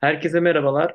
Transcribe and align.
Herkese 0.00 0.40
merhabalar. 0.40 0.94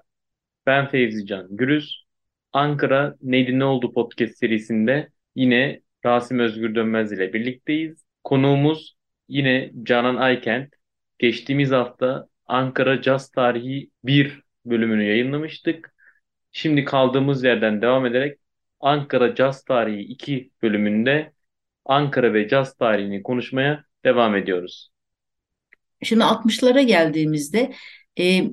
Ben 0.65 0.89
Fevzi 0.89 1.25
Can 1.25 1.47
Gürüz. 1.49 2.05
Ankara 2.53 3.15
Neydi 3.21 3.59
Ne 3.59 3.65
Oldu 3.65 3.93
podcast 3.93 4.37
serisinde 4.37 5.09
yine 5.35 5.81
Rasim 6.05 6.39
Özgür 6.39 6.75
Dönmez 6.75 7.11
ile 7.11 7.33
birlikteyiz. 7.33 8.05
Konuğumuz 8.23 8.95
yine 9.29 9.71
Canan 9.83 10.15
Aykent. 10.15 10.73
Geçtiğimiz 11.19 11.71
hafta 11.71 12.27
Ankara 12.45 13.01
Caz 13.01 13.31
Tarihi 13.31 13.89
1 14.03 14.41
bölümünü 14.65 15.03
yayınlamıştık. 15.03 15.93
Şimdi 16.51 16.85
kaldığımız 16.85 17.43
yerden 17.43 17.81
devam 17.81 18.05
ederek 18.05 18.39
Ankara 18.79 19.35
Caz 19.35 19.63
Tarihi 19.63 20.01
2 20.01 20.51
bölümünde 20.61 21.31
Ankara 21.85 22.33
ve 22.33 22.47
caz 22.47 22.75
tarihini 22.75 23.23
konuşmaya 23.23 23.83
devam 24.05 24.35
ediyoruz. 24.35 24.89
Şimdi 26.03 26.23
60'lara 26.23 26.81
geldiğimizde 26.81 27.73
e, 28.19 28.43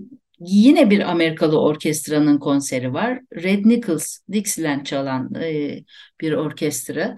yine 0.46 0.90
bir 0.90 1.10
Amerikalı 1.10 1.60
orkestranın 1.60 2.38
konseri 2.38 2.92
var. 2.92 3.20
Red 3.34 3.64
Nichols 3.64 4.18
Dixieland 4.32 4.84
çalan 4.84 5.34
e, 5.34 5.78
bir 6.20 6.32
orkestra. 6.32 7.16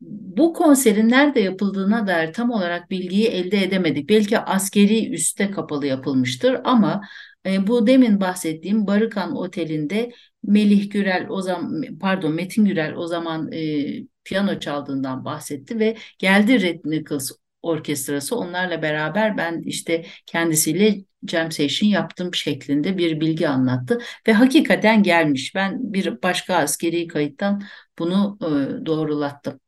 Bu 0.00 0.52
konserin 0.52 1.08
nerede 1.08 1.40
yapıldığına 1.40 2.06
dair 2.06 2.32
tam 2.32 2.50
olarak 2.50 2.90
bilgiyi 2.90 3.26
elde 3.26 3.62
edemedik. 3.62 4.08
Belki 4.08 4.38
askeri 4.38 5.10
üste 5.10 5.50
kapalı 5.50 5.86
yapılmıştır 5.86 6.60
ama 6.64 7.00
e, 7.46 7.66
bu 7.66 7.86
demin 7.86 8.20
bahsettiğim 8.20 8.86
Barıkan 8.86 9.36
Oteli'nde 9.36 10.12
Melih 10.42 10.90
Gürel 10.90 11.26
o 11.28 11.42
zaman 11.42 11.82
pardon 12.00 12.32
Metin 12.34 12.64
Gürel 12.64 12.94
o 12.96 13.06
zaman 13.06 13.52
e, 13.52 13.86
piyano 14.24 14.60
çaldığından 14.60 15.24
bahsetti 15.24 15.78
ve 15.78 15.96
geldi 16.18 16.62
Red 16.62 16.80
Nichols 16.84 17.30
orkestrası 17.66 18.36
onlarla 18.36 18.82
beraber 18.82 19.36
ben 19.36 19.62
işte 19.62 20.04
kendisiyle 20.26 20.98
jam 21.28 21.52
session 21.52 21.88
yaptım 21.90 22.34
şeklinde 22.34 22.98
bir 22.98 23.20
bilgi 23.20 23.48
anlattı 23.48 23.98
ve 24.28 24.32
hakikaten 24.32 25.02
gelmiş. 25.02 25.54
Ben 25.54 25.92
bir 25.92 26.22
başka 26.22 26.54
askeri 26.56 27.06
kayıttan 27.06 27.62
bunu 27.98 28.38
e, 28.42 28.86
doğrulattım. 28.86 29.60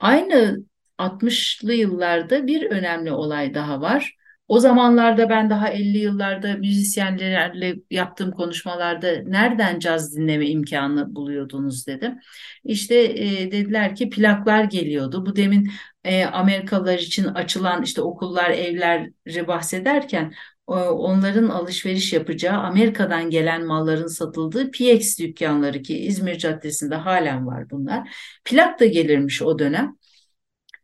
Aynı 0.00 0.58
60'lı 0.98 1.74
yıllarda 1.74 2.46
bir 2.46 2.70
önemli 2.70 3.12
olay 3.12 3.54
daha 3.54 3.80
var. 3.80 4.16
O 4.48 4.60
zamanlarda 4.60 5.28
ben 5.30 5.50
daha 5.50 5.68
50 5.68 5.98
yıllarda 5.98 6.54
müzisyenlerle 6.54 7.76
yaptığım 7.90 8.30
konuşmalarda 8.32 9.22
nereden 9.26 9.78
caz 9.78 10.16
dinleme 10.16 10.46
imkanı 10.48 11.14
buluyordunuz 11.14 11.86
dedim. 11.86 12.18
İşte 12.64 12.94
e, 12.94 13.52
dediler 13.52 13.96
ki 13.96 14.10
plaklar 14.10 14.64
geliyordu. 14.64 15.26
Bu 15.26 15.36
demin 15.36 15.70
e, 16.06 16.24
Amerikalılar 16.24 16.98
için 16.98 17.24
açılan 17.24 17.82
işte 17.82 18.02
okullar, 18.02 18.50
evleri 18.50 19.46
bahsederken 19.48 20.32
onların 20.66 21.48
alışveriş 21.48 22.12
yapacağı 22.12 22.58
Amerika'dan 22.58 23.30
gelen 23.30 23.66
malların 23.66 24.06
satıldığı 24.06 24.70
PX 24.70 25.18
dükkanları 25.18 25.82
ki 25.82 25.98
İzmir 25.98 26.38
Caddesi'nde 26.38 26.94
halen 26.94 27.46
var 27.46 27.70
bunlar. 27.70 28.08
Plak 28.44 28.80
da 28.80 28.86
gelirmiş 28.86 29.42
o 29.42 29.58
dönem. 29.58 29.96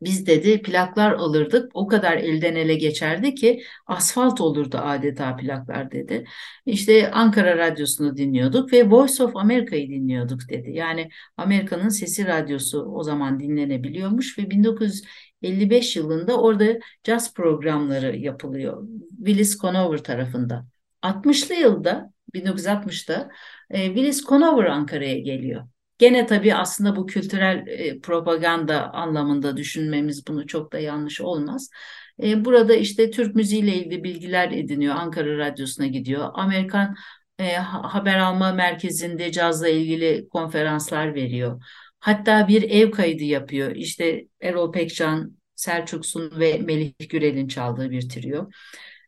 Biz 0.03 0.27
dedi 0.27 0.61
plaklar 0.61 1.11
alırdık 1.11 1.71
o 1.73 1.87
kadar 1.87 2.17
elden 2.17 2.55
ele 2.55 2.75
geçerdi 2.75 3.35
ki 3.35 3.63
asfalt 3.87 4.41
olurdu 4.41 4.77
adeta 4.77 5.35
plaklar 5.35 5.91
dedi. 5.91 6.25
İşte 6.65 7.11
Ankara 7.11 7.57
Radyosu'nu 7.57 8.17
dinliyorduk 8.17 8.73
ve 8.73 8.89
Voice 8.89 9.23
of 9.23 9.35
America'yı 9.35 9.89
dinliyorduk 9.89 10.49
dedi. 10.49 10.71
Yani 10.71 11.09
Amerika'nın 11.37 11.89
sesi 11.89 12.27
radyosu 12.27 12.81
o 12.81 13.03
zaman 13.03 13.39
dinlenebiliyormuş 13.39 14.37
ve 14.39 14.49
1955 14.49 15.95
yılında 15.95 16.41
orada 16.41 16.79
jazz 17.03 17.33
programları 17.33 18.17
yapılıyor. 18.17 18.87
Willis 19.17 19.57
Conover 19.57 19.97
tarafından. 19.97 20.67
60'lı 21.01 21.55
yılda 21.55 22.13
1960'da 22.33 23.29
e, 23.69 23.85
Willis 23.85 24.23
Conover 24.25 24.65
Ankara'ya 24.65 25.19
geliyor. 25.19 25.67
Gene 25.97 26.25
tabii 26.25 26.55
aslında 26.55 26.95
bu 26.95 27.05
kültürel 27.05 27.67
e, 27.67 27.99
propaganda 27.99 28.93
anlamında 28.93 29.57
düşünmemiz 29.57 30.27
bunu 30.27 30.47
çok 30.47 30.71
da 30.73 30.79
yanlış 30.79 31.21
olmaz. 31.21 31.69
E, 32.23 32.45
burada 32.45 32.73
işte 32.75 33.11
Türk 33.11 33.35
müziğiyle 33.35 33.75
ilgili 33.75 34.03
bilgiler 34.03 34.51
ediniyor. 34.51 34.95
Ankara 34.95 35.37
Radyosu'na 35.37 35.87
gidiyor. 35.87 36.29
Amerikan 36.33 36.95
e, 37.39 37.53
haber 37.55 38.17
alma 38.17 38.51
merkezinde 38.51 39.31
cazla 39.31 39.69
ilgili 39.69 40.27
konferanslar 40.29 41.15
veriyor. 41.15 41.61
Hatta 41.99 42.47
bir 42.47 42.63
ev 42.63 42.91
kaydı 42.91 43.23
yapıyor. 43.23 43.75
İşte 43.75 44.27
Erol 44.41 44.71
Pekcan, 44.71 45.37
Selçuk 45.55 46.05
Sun 46.05 46.39
ve 46.39 46.57
Melih 46.57 46.93
Gürel'in 47.09 47.47
çaldığı 47.47 47.91
bir 47.91 48.09
trio. 48.09 48.49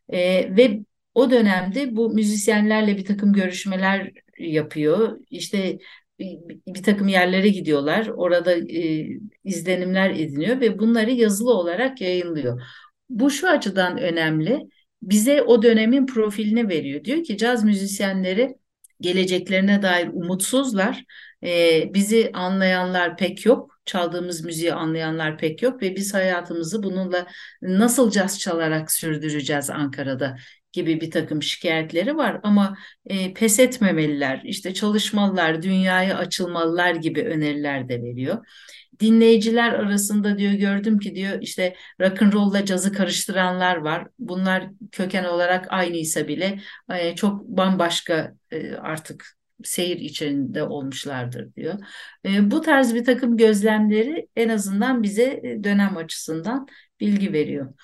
E, 0.08 0.56
ve 0.56 0.80
o 1.14 1.30
dönemde 1.30 1.96
bu 1.96 2.10
müzisyenlerle 2.10 2.96
bir 2.96 3.04
takım 3.04 3.32
görüşmeler 3.32 4.10
yapıyor. 4.38 5.18
İşte 5.30 5.78
bir, 6.18 6.82
takım 6.82 7.08
yerlere 7.08 7.48
gidiyorlar. 7.48 8.06
Orada 8.06 8.54
e, 8.54 9.08
izlenimler 9.44 10.10
ediniyor 10.10 10.60
ve 10.60 10.78
bunları 10.78 11.10
yazılı 11.10 11.54
olarak 11.54 12.00
yayınlıyor. 12.00 12.62
Bu 13.08 13.30
şu 13.30 13.48
açıdan 13.48 13.98
önemli. 13.98 14.62
Bize 15.02 15.42
o 15.42 15.62
dönemin 15.62 16.06
profilini 16.06 16.68
veriyor. 16.68 17.04
Diyor 17.04 17.24
ki 17.24 17.36
caz 17.36 17.64
müzisyenleri 17.64 18.56
geleceklerine 19.00 19.82
dair 19.82 20.08
umutsuzlar. 20.12 21.04
E, 21.44 21.84
bizi 21.94 22.30
anlayanlar 22.34 23.16
pek 23.16 23.46
yok. 23.46 23.76
Çaldığımız 23.84 24.44
müziği 24.44 24.72
anlayanlar 24.72 25.38
pek 25.38 25.62
yok 25.62 25.82
ve 25.82 25.96
biz 25.96 26.14
hayatımızı 26.14 26.82
bununla 26.82 27.26
nasıl 27.62 28.10
caz 28.10 28.38
çalarak 28.40 28.92
sürdüreceğiz 28.92 29.70
Ankara'da 29.70 30.36
gibi 30.76 31.00
bir 31.00 31.10
takım 31.10 31.42
şikayetleri 31.42 32.16
var 32.16 32.40
ama 32.42 32.76
e, 33.06 33.34
pes 33.34 33.60
etmemeliler, 33.60 34.42
işte 34.44 34.74
çalışmalılar, 34.74 35.62
dünyaya 35.62 36.18
açılmalılar 36.18 36.94
gibi 36.94 37.22
öneriler 37.22 37.88
de 37.88 38.02
veriyor. 38.02 38.46
Dinleyiciler 39.00 39.72
arasında 39.72 40.38
diyor 40.38 40.52
gördüm 40.52 40.98
ki 40.98 41.14
diyor 41.14 41.38
işte 41.40 41.76
rock 42.00 42.22
and 42.22 42.32
roll'la 42.32 42.64
cazı 42.64 42.92
karıştıranlar 42.92 43.76
var. 43.76 44.08
Bunlar 44.18 44.66
köken 44.92 45.24
olarak 45.24 45.66
aynıysa 45.72 46.28
bile 46.28 46.60
e, 46.94 47.14
çok 47.14 47.48
bambaşka 47.48 48.34
e, 48.50 48.72
artık 48.72 49.36
seyir 49.64 49.96
içinde 49.96 50.62
olmuşlardır 50.62 51.54
diyor. 51.54 51.74
E, 52.26 52.50
bu 52.50 52.60
tarz 52.60 52.94
bir 52.94 53.04
takım 53.04 53.36
gözlemleri 53.36 54.28
en 54.36 54.48
azından 54.48 55.02
bize 55.02 55.40
e, 55.44 55.64
dönem 55.64 55.96
açısından 55.96 56.66
bilgi 57.00 57.32
veriyor. 57.32 57.74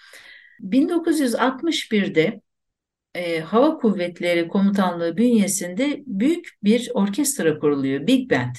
1961'de 0.60 2.41
e, 3.14 3.41
Hava 3.41 3.78
Kuvvetleri 3.78 4.48
Komutanlığı 4.48 5.16
bünyesinde 5.16 6.03
büyük 6.06 6.48
bir 6.62 6.91
orkestra 6.94 7.59
kuruluyor, 7.59 8.06
Big 8.06 8.30
Band. 8.30 8.54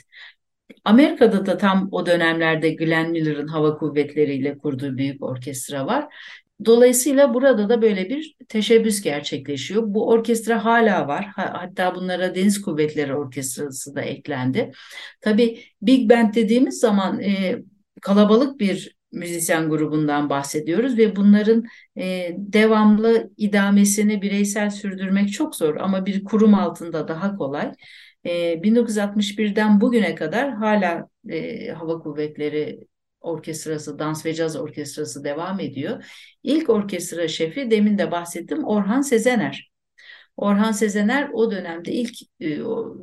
Amerika'da 0.85 1.45
da 1.45 1.57
tam 1.57 1.89
o 1.91 2.05
dönemlerde 2.05 2.69
Glenn 2.69 3.11
Miller'ın 3.11 3.47
hava 3.47 3.77
kuvvetleriyle 3.77 4.57
kurduğu 4.57 4.97
büyük 4.97 5.23
orkestra 5.23 5.88
var. 5.88 6.13
Dolayısıyla 6.65 7.33
burada 7.33 7.69
da 7.69 7.81
böyle 7.81 8.09
bir 8.09 8.35
teşebbüs 8.50 9.01
gerçekleşiyor. 9.01 9.83
Bu 9.85 10.09
orkestra 10.09 10.65
hala 10.65 11.07
var. 11.07 11.25
Hatta 11.35 11.95
bunlara 11.95 12.35
Deniz 12.35 12.61
Kuvvetleri 12.61 13.15
Orkestrası 13.15 13.95
da 13.95 14.01
eklendi. 14.01 14.71
Tabii 15.21 15.63
Big 15.81 16.09
Band 16.09 16.33
dediğimiz 16.33 16.79
zaman 16.79 17.21
e, 17.21 17.55
kalabalık 18.01 18.59
bir 18.59 18.95
müzisyen 19.13 19.69
grubundan 19.69 20.30
bahsediyoruz 20.30 20.98
ve 20.98 21.15
bunların 21.15 21.63
e, 21.98 22.36
devamlı 22.38 23.31
idamesini 23.38 24.21
bireysel 24.21 24.69
sürdürmek 24.69 25.33
çok 25.33 25.56
zor 25.56 25.75
ama 25.75 26.06
bir 26.06 26.24
kurum 26.24 26.54
altında 26.54 27.07
daha 27.07 27.36
kolay. 27.36 27.71
E, 28.25 28.63
1961'den 28.63 29.81
bugüne 29.81 30.15
kadar 30.15 30.54
hala 30.54 31.07
e, 31.30 31.68
Hava 31.68 32.00
Kuvvetleri 32.00 32.80
Orkestrası, 33.21 34.00
Dans 34.00 34.25
ve 34.25 34.33
Caz 34.33 34.56
Orkestrası 34.56 35.24
devam 35.24 35.60
ediyor. 35.60 36.06
İlk 36.44 36.69
orkestra 36.69 37.27
şefi 37.27 37.71
demin 37.71 37.98
de 37.98 38.12
bahsettim 38.12 38.63
Orhan 38.63 39.01
Sezener. 39.01 39.71
Orhan 40.38 40.71
Sezener 40.71 41.30
o 41.33 41.51
dönemde 41.51 41.92
ilk 41.92 42.15
e, 42.39 42.60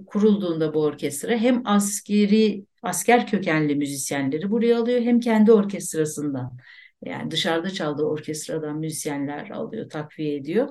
kurulduğunda 0.06 0.74
bu 0.74 0.82
orkestra 0.82 1.36
hem 1.36 1.62
askeri 1.66 2.64
asker 2.82 3.26
kökenli 3.26 3.74
müzisyenleri 3.74 4.50
buraya 4.50 4.80
alıyor 4.80 5.00
hem 5.00 5.20
kendi 5.20 5.52
orkestrasından 5.52 6.56
Yani 7.04 7.30
dışarıda 7.30 7.70
çaldığı 7.70 8.02
orkestradan 8.04 8.78
müzisyenler 8.78 9.50
alıyor, 9.50 9.90
takviye 9.90 10.36
ediyor. 10.36 10.68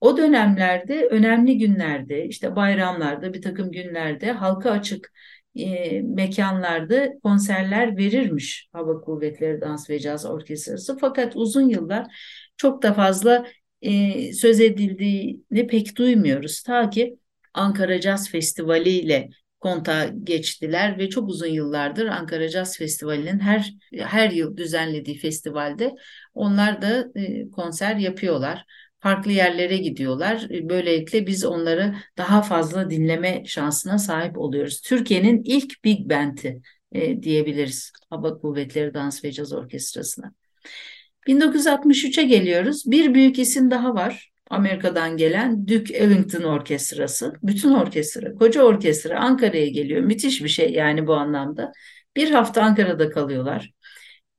O 0.00 0.16
dönemlerde 0.16 1.06
önemli 1.06 1.58
günlerde 1.58 2.26
işte 2.26 2.56
bayramlarda 2.56 3.34
bir 3.34 3.42
takım 3.42 3.70
günlerde 3.72 4.32
halka 4.32 4.70
açık 4.70 5.12
e, 5.54 6.00
mekanlarda 6.00 7.12
konserler 7.22 7.96
verirmiş 7.96 8.68
Hava 8.72 9.00
Kuvvetleri 9.00 9.60
Dans 9.60 9.90
ve 9.90 9.98
Caz 9.98 10.26
Orkestrası. 10.26 10.98
Fakat 11.00 11.36
uzun 11.36 11.68
yıllar 11.68 12.06
çok 12.56 12.82
da 12.82 12.94
fazla 12.94 13.46
e, 13.82 14.32
söz 14.32 14.60
edildiğini 14.60 15.66
pek 15.66 15.96
duymuyoruz. 15.96 16.62
Ta 16.62 16.90
ki 16.90 17.18
Ankara 17.54 18.00
Caz 18.00 18.30
Festivali 18.30 18.90
ile 18.90 19.30
konta 19.60 20.08
geçtiler 20.24 20.98
ve 20.98 21.08
çok 21.08 21.28
uzun 21.28 21.46
yıllardır 21.46 22.06
Ankara 22.06 22.48
Caz 22.48 22.78
Festivali'nin 22.78 23.38
her 23.38 23.72
her 23.98 24.30
yıl 24.30 24.56
düzenlediği 24.56 25.18
festivalde 25.18 25.94
onlar 26.34 26.82
da 26.82 27.06
e, 27.14 27.50
konser 27.50 27.96
yapıyorlar 27.96 28.64
farklı 29.06 29.32
yerlere 29.32 29.76
gidiyorlar. 29.76 30.46
Böylelikle 30.50 31.26
biz 31.26 31.44
onları 31.44 31.94
daha 32.18 32.42
fazla 32.42 32.90
dinleme 32.90 33.44
şansına 33.46 33.98
sahip 33.98 34.38
oluyoruz. 34.38 34.80
Türkiye'nin 34.80 35.42
ilk 35.44 35.84
big 35.84 36.10
band'i 36.10 36.60
e, 36.92 37.22
diyebiliriz 37.22 37.92
Hava 38.10 38.38
Kuvvetleri 38.38 38.94
Dans 38.94 39.24
ve 39.24 39.32
Caz 39.32 39.52
Orkestrası'na. 39.52 40.34
1963'e 41.26 42.22
geliyoruz. 42.22 42.82
Bir 42.86 43.14
büyük 43.14 43.38
isim 43.38 43.70
daha 43.70 43.94
var. 43.94 44.30
Amerika'dan 44.50 45.16
gelen 45.16 45.68
Duke 45.68 45.94
Ellington 45.94 46.42
Orkestrası. 46.42 47.32
Bütün 47.42 47.74
orkestra, 47.74 48.34
koca 48.34 48.62
orkestra 48.62 49.20
Ankara'ya 49.20 49.66
geliyor. 49.68 50.00
Müthiş 50.00 50.44
bir 50.44 50.48
şey 50.48 50.72
yani 50.72 51.06
bu 51.06 51.14
anlamda. 51.14 51.72
Bir 52.16 52.30
hafta 52.30 52.62
Ankara'da 52.62 53.10
kalıyorlar. 53.10 53.70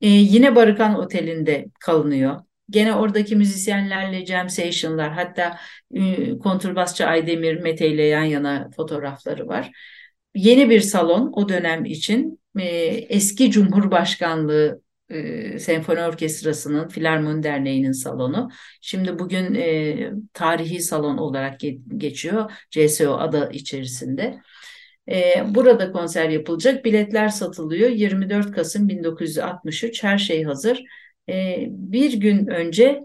Ee, 0.00 0.08
yine 0.08 0.56
Barıkan 0.56 0.98
Oteli'nde 0.98 1.66
kalınıyor. 1.80 2.40
Gene 2.70 2.94
oradaki 2.94 3.36
müzisyenlerle 3.36 4.26
jam 4.26 4.48
session'lar 4.48 5.12
hatta 5.12 5.58
e, 5.94 6.38
kontrbasçı 6.38 7.06
Aydemir 7.06 7.56
Mete 7.60 7.88
ile 7.88 8.02
yan 8.02 8.22
yana 8.24 8.70
fotoğrafları 8.76 9.48
var. 9.48 9.70
Yeni 10.34 10.70
bir 10.70 10.80
salon 10.80 11.32
o 11.34 11.48
dönem 11.48 11.84
için 11.84 12.40
e, 12.58 12.64
eski 13.08 13.50
Cumhurbaşkanlığı 13.50 14.82
Senfoni 15.58 16.00
Orkestrası'nın 16.00 16.88
Filarmoni 16.88 17.42
Derneği'nin 17.42 17.92
salonu. 17.92 18.50
Şimdi 18.80 19.18
bugün 19.18 19.54
e, 19.54 20.10
tarihi 20.32 20.80
salon 20.80 21.18
olarak 21.18 21.60
ge 21.60 21.78
geçiyor 21.96 22.50
CSO 22.70 23.18
adı 23.18 23.50
içerisinde. 23.52 24.40
E, 25.08 25.44
burada 25.54 25.92
konser 25.92 26.28
yapılacak. 26.28 26.84
Biletler 26.84 27.28
satılıyor. 27.28 27.90
24 27.90 28.52
Kasım 28.52 28.88
1963 28.88 30.04
her 30.04 30.18
şey 30.18 30.44
hazır 30.44 30.82
e, 31.28 31.66
bir 31.68 32.12
gün 32.12 32.46
önce 32.46 33.00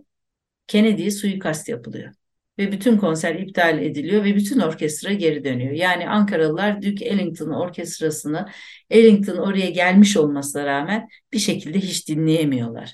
Kennedy'ye 0.67 1.11
suikast 1.11 1.69
yapılıyor. 1.69 2.13
Ve 2.57 2.71
bütün 2.71 2.97
konser 2.97 3.35
iptal 3.35 3.79
ediliyor 3.79 4.23
ve 4.23 4.35
bütün 4.35 4.59
orkestra 4.59 5.13
geri 5.13 5.43
dönüyor. 5.43 5.71
Yani 5.71 6.09
Ankaralılar 6.09 6.81
Duke 6.81 7.05
Ellington 7.05 7.49
orkestrasını 7.49 8.47
Ellington 8.89 9.37
oraya 9.37 9.69
gelmiş 9.69 10.17
olmasına 10.17 10.65
rağmen 10.65 11.07
bir 11.33 11.39
şekilde 11.39 11.79
hiç 11.79 12.07
dinleyemiyorlar. 12.09 12.93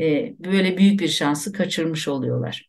E, 0.00 0.34
böyle 0.38 0.78
büyük 0.78 1.00
bir 1.00 1.08
şansı 1.08 1.52
kaçırmış 1.52 2.08
oluyorlar. 2.08 2.68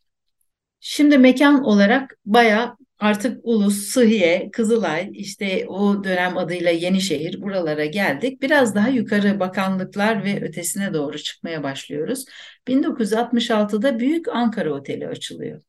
Şimdi 0.79 1.17
mekan 1.17 1.63
olarak 1.63 2.17
bayağı 2.25 2.77
artık 2.99 3.39
Ulus, 3.43 3.75
Sıhhiye, 3.75 4.49
Kızılay, 4.51 5.09
işte 5.13 5.65
o 5.67 6.03
dönem 6.03 6.37
adıyla 6.37 6.71
Yenişehir 6.71 7.41
buralara 7.41 7.85
geldik. 7.85 8.41
Biraz 8.41 8.75
daha 8.75 8.89
yukarı 8.89 9.39
bakanlıklar 9.39 10.23
ve 10.23 10.41
ötesine 10.41 10.93
doğru 10.93 11.17
çıkmaya 11.17 11.63
başlıyoruz. 11.63 12.25
1966'da 12.67 13.99
Büyük 13.99 14.27
Ankara 14.27 14.73
Oteli 14.73 15.07
açılıyor. 15.07 15.68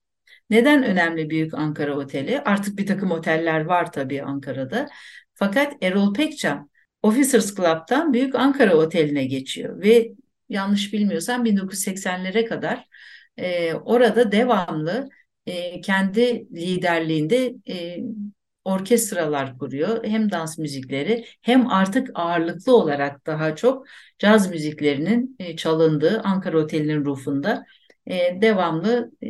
Neden 0.50 0.82
önemli 0.82 1.30
Büyük 1.30 1.54
Ankara 1.54 1.96
Oteli? 1.96 2.40
Artık 2.40 2.78
bir 2.78 2.86
takım 2.86 3.10
oteller 3.10 3.60
var 3.60 3.92
tabii 3.92 4.22
Ankara'da. 4.22 4.88
Fakat 5.34 5.72
Erol 5.82 6.14
Pekcan 6.14 6.70
Officers 7.02 7.54
Club'tan 7.56 8.12
Büyük 8.12 8.34
Ankara 8.34 8.74
Oteli'ne 8.76 9.24
geçiyor 9.24 9.80
ve 9.80 10.12
yanlış 10.48 10.92
bilmiyorsam 10.92 11.44
1980'lere 11.44 12.44
kadar 12.44 12.84
e, 13.36 13.74
orada 13.74 14.32
devamlı 14.32 15.08
e, 15.46 15.80
kendi 15.80 16.46
liderliğinde 16.54 17.54
e, 17.68 17.98
orkestralar 18.64 19.58
kuruyor. 19.58 20.04
Hem 20.04 20.30
dans 20.30 20.58
müzikleri 20.58 21.24
hem 21.42 21.66
artık 21.66 22.10
ağırlıklı 22.14 22.76
olarak 22.76 23.26
daha 23.26 23.56
çok 23.56 23.86
caz 24.18 24.50
müziklerinin 24.50 25.36
e, 25.38 25.56
çalındığı 25.56 26.20
Ankara 26.20 26.58
Oteli'nin 26.58 27.04
rufunda 27.04 27.64
e, 28.06 28.42
devamlı 28.42 29.10
e, 29.22 29.28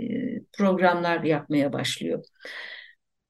programlar 0.53 1.23
yapmaya 1.25 1.73
başlıyor. 1.73 2.25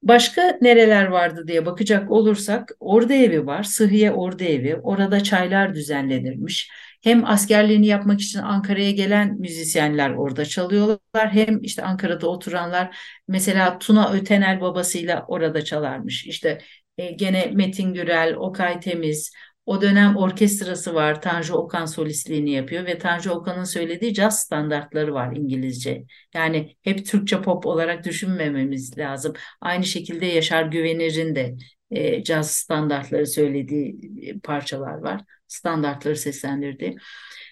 Başka 0.02 0.58
nereler 0.60 1.06
vardı 1.06 1.44
diye 1.48 1.66
bakacak 1.66 2.10
olursak 2.10 2.70
Ordu 2.81 3.12
Evi 3.12 3.46
var, 3.46 3.62
Sıhhiye 3.62 4.12
Ordu 4.12 4.44
Evi. 4.44 4.76
Orada 4.76 5.22
çaylar 5.22 5.75
düzenlenirmiş. 5.75 6.70
Hem 7.02 7.25
askerliğini 7.25 7.87
yapmak 7.87 8.20
için 8.20 8.38
Ankara'ya 8.38 8.90
gelen 8.90 9.40
müzisyenler 9.40 10.10
orada 10.10 10.44
çalıyorlar. 10.44 10.98
Hem 11.32 11.62
işte 11.62 11.82
Ankara'da 11.82 12.26
oturanlar 12.28 12.96
mesela 13.28 13.78
Tuna 13.78 14.12
Ötenel 14.12 14.60
babasıyla 14.60 15.25
orada 15.28 15.64
çalarmış. 15.64 16.26
İşte 16.26 16.58
e, 16.98 17.10
gene 17.12 17.46
Metin 17.54 17.94
Gürel, 17.94 18.34
Okay 18.37 18.81
Temiz, 18.81 19.32
o 19.70 19.82
dönem 19.82 20.17
orkestrası 20.17 20.94
var. 20.94 21.22
Tanju 21.22 21.55
Okan 21.55 21.87
solistliğini 21.87 22.50
yapıyor 22.50 22.87
ve 22.87 22.99
Tanju 22.99 23.31
Okan'ın 23.31 23.64
söylediği 23.64 24.14
caz 24.14 24.40
standartları 24.40 25.14
var 25.14 25.37
İngilizce. 25.37 26.05
Yani 26.34 26.76
hep 26.82 27.06
Türkçe 27.06 27.43
pop 27.43 27.67
olarak 27.67 28.05
düşünmememiz 28.05 28.99
lazım. 28.99 29.32
Aynı 29.61 29.84
şekilde 29.84 30.26
Yaşar 30.26 30.62
Güvenir'in 30.62 31.34
de 31.34 31.56
e, 31.90 32.25
caz 32.25 32.50
standartları 32.50 33.26
söylediği 33.26 34.00
e, 34.22 34.38
parçalar 34.38 34.99
var. 34.99 35.20
Standartları 35.46 36.16
seslendirdi. 36.16 36.96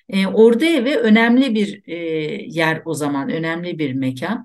E, 0.08 0.26
Ordu 0.26 0.64
Evi 0.64 0.96
önemli 0.96 1.54
bir 1.54 1.82
e, 1.86 1.96
yer 2.46 2.82
o 2.84 2.94
zaman, 2.94 3.30
önemli 3.30 3.78
bir 3.78 3.92
mekan. 3.92 4.44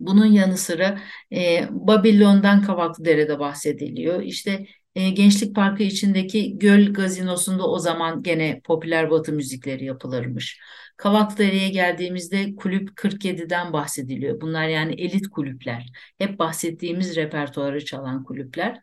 Bunun 0.00 0.26
yanı 0.26 0.56
sıra 0.56 1.00
e, 1.32 1.66
Babilon'dan 1.70 2.62
Kavaklıdere'de 2.62 3.38
bahsediliyor. 3.38 4.22
İşte 4.22 4.66
e, 4.94 5.10
Gençlik 5.10 5.54
Parkı 5.54 5.82
içindeki 5.82 6.58
Göl 6.58 6.92
Gazinosu'nda 6.92 7.68
o 7.70 7.78
zaman 7.78 8.22
gene 8.22 8.60
popüler 8.64 9.10
batı 9.10 9.32
müzikleri 9.32 9.84
yapılırmış. 9.84 10.60
Kavaklıdere'ye 10.96 11.68
geldiğimizde 11.68 12.54
Kulüp 12.56 12.96
47'den 12.96 13.72
bahsediliyor. 13.72 14.40
Bunlar 14.40 14.68
yani 14.68 14.94
elit 14.94 15.28
kulüpler. 15.28 15.86
Hep 16.18 16.38
bahsettiğimiz 16.38 17.16
repertuarı 17.16 17.84
çalan 17.84 18.24
kulüpler. 18.24 18.80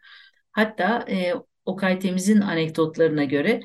Hatta 0.51 1.05
e, 1.09 1.33
Okay 1.65 1.99
Temiz'in 1.99 2.41
anekdotlarına 2.41 3.23
göre 3.23 3.61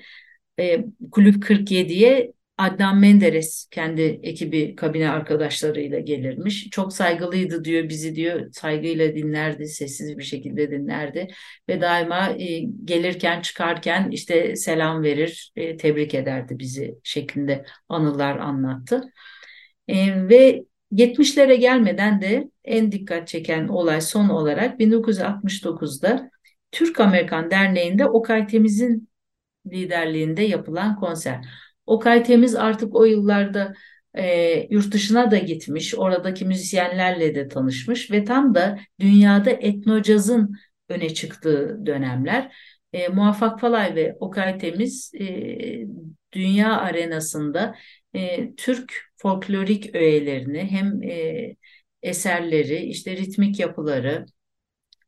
e, 0.58 0.84
Kulüp 1.10 1.44
47'ye 1.44 2.32
Adnan 2.62 2.98
Menderes 2.98 3.68
kendi 3.70 4.02
ekibi 4.02 4.76
kabine 4.76 5.10
arkadaşlarıyla 5.10 5.98
gelirmiş. 5.98 6.70
Çok 6.70 6.92
saygılıydı 6.92 7.64
diyor 7.64 7.88
bizi 7.88 8.14
diyor 8.14 8.52
saygıyla 8.52 9.14
dinlerdi 9.14 9.68
sessiz 9.68 10.18
bir 10.18 10.22
şekilde 10.22 10.70
dinlerdi 10.70 11.28
ve 11.68 11.80
daima 11.80 12.28
e, 12.28 12.58
gelirken 12.84 13.40
çıkarken 13.40 14.10
işte 14.10 14.56
selam 14.56 15.02
verir 15.02 15.52
e, 15.56 15.76
tebrik 15.76 16.14
ederdi 16.14 16.58
bizi 16.58 16.98
şeklinde 17.02 17.64
anılar 17.88 18.36
anlattı. 18.36 19.12
E, 19.88 20.28
ve 20.28 20.64
70'lere 20.92 21.54
gelmeden 21.54 22.22
de 22.22 22.50
en 22.64 22.92
dikkat 22.92 23.28
çeken 23.28 23.68
olay 23.68 24.00
son 24.00 24.28
olarak 24.28 24.80
1969'da 24.80 26.30
Türk 26.72 27.00
Amerikan 27.00 27.50
Derneği'nde 27.50 28.06
Okay 28.06 28.46
Temiz'in 28.46 29.08
liderliğinde 29.66 30.42
yapılan 30.42 30.96
konser. 30.96 31.44
Okay 31.86 32.22
Temiz 32.22 32.54
artık 32.54 32.94
o 32.94 33.04
yıllarda 33.04 33.74
e, 34.14 34.66
yurt 34.70 34.92
dışına 34.94 35.30
da 35.30 35.38
gitmiş, 35.38 35.94
oradaki 35.94 36.44
müzisyenlerle 36.44 37.34
de 37.34 37.48
tanışmış 37.48 38.10
ve 38.10 38.24
tam 38.24 38.54
da 38.54 38.78
dünyada 39.00 39.50
etnocazın 39.50 40.56
öne 40.88 41.14
çıktığı 41.14 41.86
dönemler. 41.86 42.56
E, 42.92 43.08
Muvaffak 43.08 43.60
Falay 43.60 43.94
ve 43.94 44.16
Okay 44.20 44.58
Temiz 44.58 45.12
e, 45.20 45.86
dünya 46.32 46.76
arenasında 46.76 47.74
e, 48.14 48.54
Türk 48.54 48.92
folklorik 49.16 49.94
öğelerini 49.94 50.62
hem 50.70 51.02
e, 51.02 51.56
eserleri, 52.02 52.76
işte 52.76 53.16
ritmik 53.16 53.60
yapıları, 53.60 54.26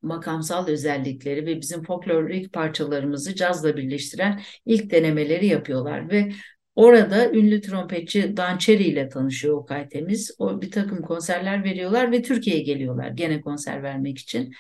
makamsal 0.02 0.68
özellikleri 0.68 1.46
ve 1.46 1.60
bizim 1.60 1.82
folklorik 1.82 2.52
parçalarımızı 2.52 3.34
cazla 3.34 3.76
birleştiren 3.76 4.40
ilk 4.66 4.90
denemeleri 4.90 5.46
yapıyorlar 5.46 6.10
ve 6.10 6.32
Orada 6.74 7.30
ünlü 7.30 7.60
trompetçi 7.60 8.36
Dan 8.36 8.58
Cherry 8.58 8.84
ile 8.84 9.08
tanışıyor 9.08 9.56
Okay 9.58 9.88
Temiz. 9.88 10.34
O 10.38 10.62
bir 10.62 10.70
takım 10.70 11.02
konserler 11.02 11.64
veriyorlar 11.64 12.12
ve 12.12 12.22
Türkiye'ye 12.22 12.62
geliyorlar 12.62 13.08
gene 13.08 13.40
konser 13.40 13.82
vermek 13.82 14.18
için. 14.18 14.52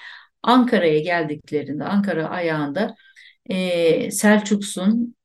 Ankara'ya 0.42 1.00
geldiklerinde 1.00 1.84
Ankara 1.84 2.28
ayağında 2.28 2.94
e, 3.50 4.10
Selçuk 4.10 4.62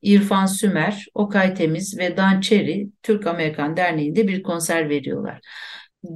İrfan 0.01 0.45
Sümer, 0.45 1.05
Okay 1.13 1.53
Temiz 1.53 1.97
ve 1.97 2.17
Dan 2.17 2.41
Cherry 2.41 2.87
Türk-Amerikan 3.03 3.77
Derneği'nde 3.77 4.27
bir 4.27 4.43
konser 4.43 4.89
veriyorlar. 4.89 5.39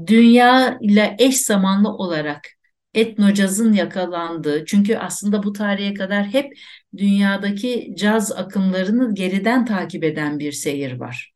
Dünya 0.08 0.78
ile 0.82 1.16
eş 1.20 1.38
zamanlı 1.38 1.90
olarak 1.90 2.53
etnocazın 2.94 3.74
yakalandığı, 3.74 4.66
çünkü 4.66 4.98
aslında 4.98 5.44
bu 5.44 5.54
tarihe 5.54 5.94
kadar 5.94 6.26
hep 6.26 6.54
dünyadaki 6.98 7.94
caz 7.98 8.32
akımlarını 8.32 9.16
geriden 9.16 9.66
takip 9.66 10.04
eden 10.04 10.40
bir 10.40 10.52
seyir 10.52 11.00
var. 11.00 11.34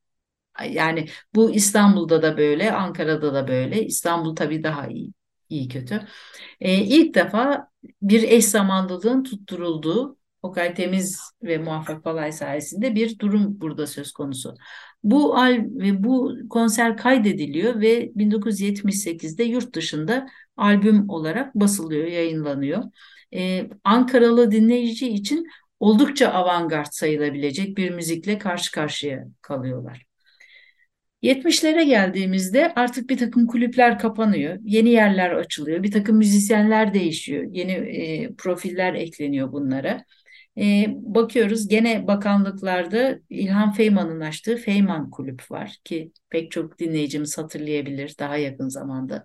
Yani 0.69 1.07
bu 1.35 1.51
İstanbul'da 1.51 2.21
da 2.21 2.37
böyle, 2.37 2.71
Ankara'da 2.71 3.33
da 3.33 3.47
böyle. 3.47 3.85
İstanbul 3.85 4.35
tabii 4.35 4.63
daha 4.63 4.87
iyi, 4.87 5.13
iyi 5.49 5.67
kötü. 5.67 6.07
Ee, 6.59 6.75
ilk 6.75 7.15
defa 7.15 7.67
bir 8.01 8.23
eş 8.23 8.45
zamanlılığın 8.45 9.23
tutturulduğu 9.23 10.17
Okay 10.41 10.73
Temiz 10.73 11.21
ve 11.43 11.57
Muvaffak 11.57 12.05
Balay 12.05 12.31
sayesinde 12.31 12.95
bir 12.95 13.19
durum 13.19 13.61
burada 13.61 13.87
söz 13.87 14.11
konusu. 14.11 14.55
Bu 15.03 15.37
al 15.37 15.57
ve 15.57 16.03
bu 16.03 16.35
konser 16.49 16.97
kaydediliyor 16.97 17.81
ve 17.81 18.11
1978'de 18.15 19.43
yurt 19.43 19.75
dışında 19.75 20.27
albüm 20.57 21.09
olarak 21.09 21.55
basılıyor, 21.55 22.07
yayınlanıyor. 22.07 22.83
Ee, 23.33 23.69
Ankaralı 23.83 24.51
dinleyici 24.51 25.09
için 25.09 25.47
oldukça 25.79 26.29
avantgard 26.29 26.91
sayılabilecek 26.91 27.77
bir 27.77 27.89
müzikle 27.89 28.37
karşı 28.37 28.71
karşıya 28.71 29.25
kalıyorlar. 29.41 30.05
70'lere 31.21 31.83
geldiğimizde 31.83 32.73
artık 32.75 33.09
bir 33.09 33.17
takım 33.17 33.47
kulüpler 33.47 33.99
kapanıyor, 33.99 34.57
yeni 34.63 34.89
yerler 34.89 35.31
açılıyor, 35.31 35.83
bir 35.83 35.91
takım 35.91 36.17
müzisyenler 36.17 36.93
değişiyor, 36.93 37.45
yeni 37.51 37.71
e, 37.71 38.33
profiller 38.35 38.93
ekleniyor 38.93 39.51
bunlara. 39.51 40.03
E, 40.57 40.85
bakıyoruz 40.89 41.67
gene 41.67 42.07
bakanlıklarda 42.07 43.19
İlhan 43.29 43.71
Feyman'ın 43.71 44.19
açtığı 44.19 44.57
Feyman 44.57 45.09
Kulüp 45.09 45.51
var 45.51 45.77
ki 45.83 46.11
pek 46.29 46.51
çok 46.51 46.79
dinleyicimiz 46.79 47.37
hatırlayabilir 47.37 48.15
daha 48.19 48.37
yakın 48.37 48.69
zamanda. 48.69 49.23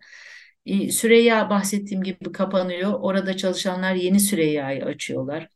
Süreyya 0.90 1.50
bahsettiğim 1.50 2.02
gibi 2.02 2.33
kapanıyor. 2.33 2.92
Orada 3.00 3.37
çalışanlar 3.37 3.95
yeni 3.95 4.21
Süreyya'yı 4.21 4.85
açıyorlar 4.85 5.49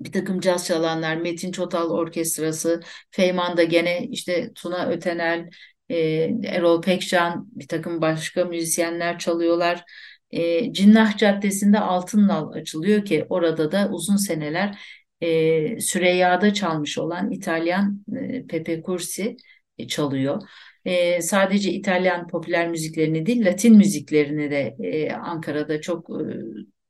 bir 0.00 0.12
takım 0.12 0.40
caz 0.40 0.66
çalanlar, 0.66 1.16
Metin 1.16 1.52
Çotal 1.52 1.90
Orkestrası, 1.90 2.80
Feyman'da 3.10 3.64
gene 3.64 4.06
işte 4.10 4.52
Tuna 4.54 4.86
Ötenel, 4.88 5.50
e, 5.88 5.98
Erol 6.44 6.82
Pekcan, 6.82 7.48
bir 7.52 7.68
takım 7.68 8.00
başka 8.00 8.44
müzisyenler 8.44 9.18
çalıyorlar. 9.18 9.84
E, 10.30 10.72
Cinnah 10.72 11.16
Caddesi'nde 11.18 11.80
Altın 11.80 12.28
Nal 12.28 12.52
açılıyor 12.52 13.04
ki 13.04 13.26
orada 13.28 13.72
da 13.72 13.88
uzun 13.92 14.16
seneler 14.16 14.78
e, 15.20 15.80
Süreyya'da 15.80 16.54
çalmış 16.54 16.98
olan 16.98 17.30
İtalyan 17.30 18.04
e, 18.16 18.46
Pepe 18.46 18.82
Cursi 18.82 19.36
e, 19.78 19.88
çalıyor. 19.88 20.42
E, 20.86 21.22
sadece 21.22 21.72
İtalyan 21.72 22.28
popüler 22.28 22.68
müziklerini 22.68 23.26
değil, 23.26 23.46
Latin 23.46 23.76
müziklerini 23.76 24.50
de 24.50 24.76
e, 24.80 25.12
Ankara'da 25.12 25.80
çok 25.80 26.10
e, 26.10 26.22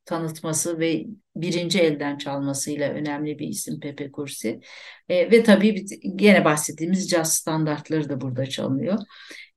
tanıtması 0.05 0.79
ve 0.79 1.07
birinci 1.37 1.81
elden 1.81 2.19
çalmasıyla 2.19 2.91
önemli 2.91 3.39
bir 3.39 3.49
isim 3.49 3.81
Pepe 3.81 4.13
Kursi. 4.13 4.61
E, 5.09 5.31
ve 5.31 5.43
tabii 5.43 5.85
gene 6.17 6.45
bahsettiğimiz 6.45 7.11
caz 7.11 7.35
standartları 7.35 8.09
da 8.09 8.21
burada 8.21 8.47
çalınıyor. 8.47 8.99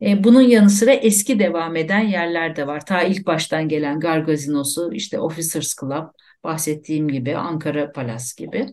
E, 0.01 0.23
bunun 0.23 0.41
yanı 0.41 0.69
sıra 0.69 0.93
eski 0.93 1.39
devam 1.39 1.75
eden 1.75 2.07
yerler 2.07 2.55
de 2.55 2.67
var. 2.67 2.85
Ta 2.85 3.03
ilk 3.03 3.25
baştan 3.27 3.69
gelen 3.69 3.99
Gargazinosu, 3.99 4.93
işte 4.93 5.19
Officers 5.19 5.75
Club, 5.81 6.07
bahsettiğim 6.43 7.07
gibi 7.07 7.37
Ankara 7.37 7.91
Palace 7.91 8.25
gibi. 8.37 8.67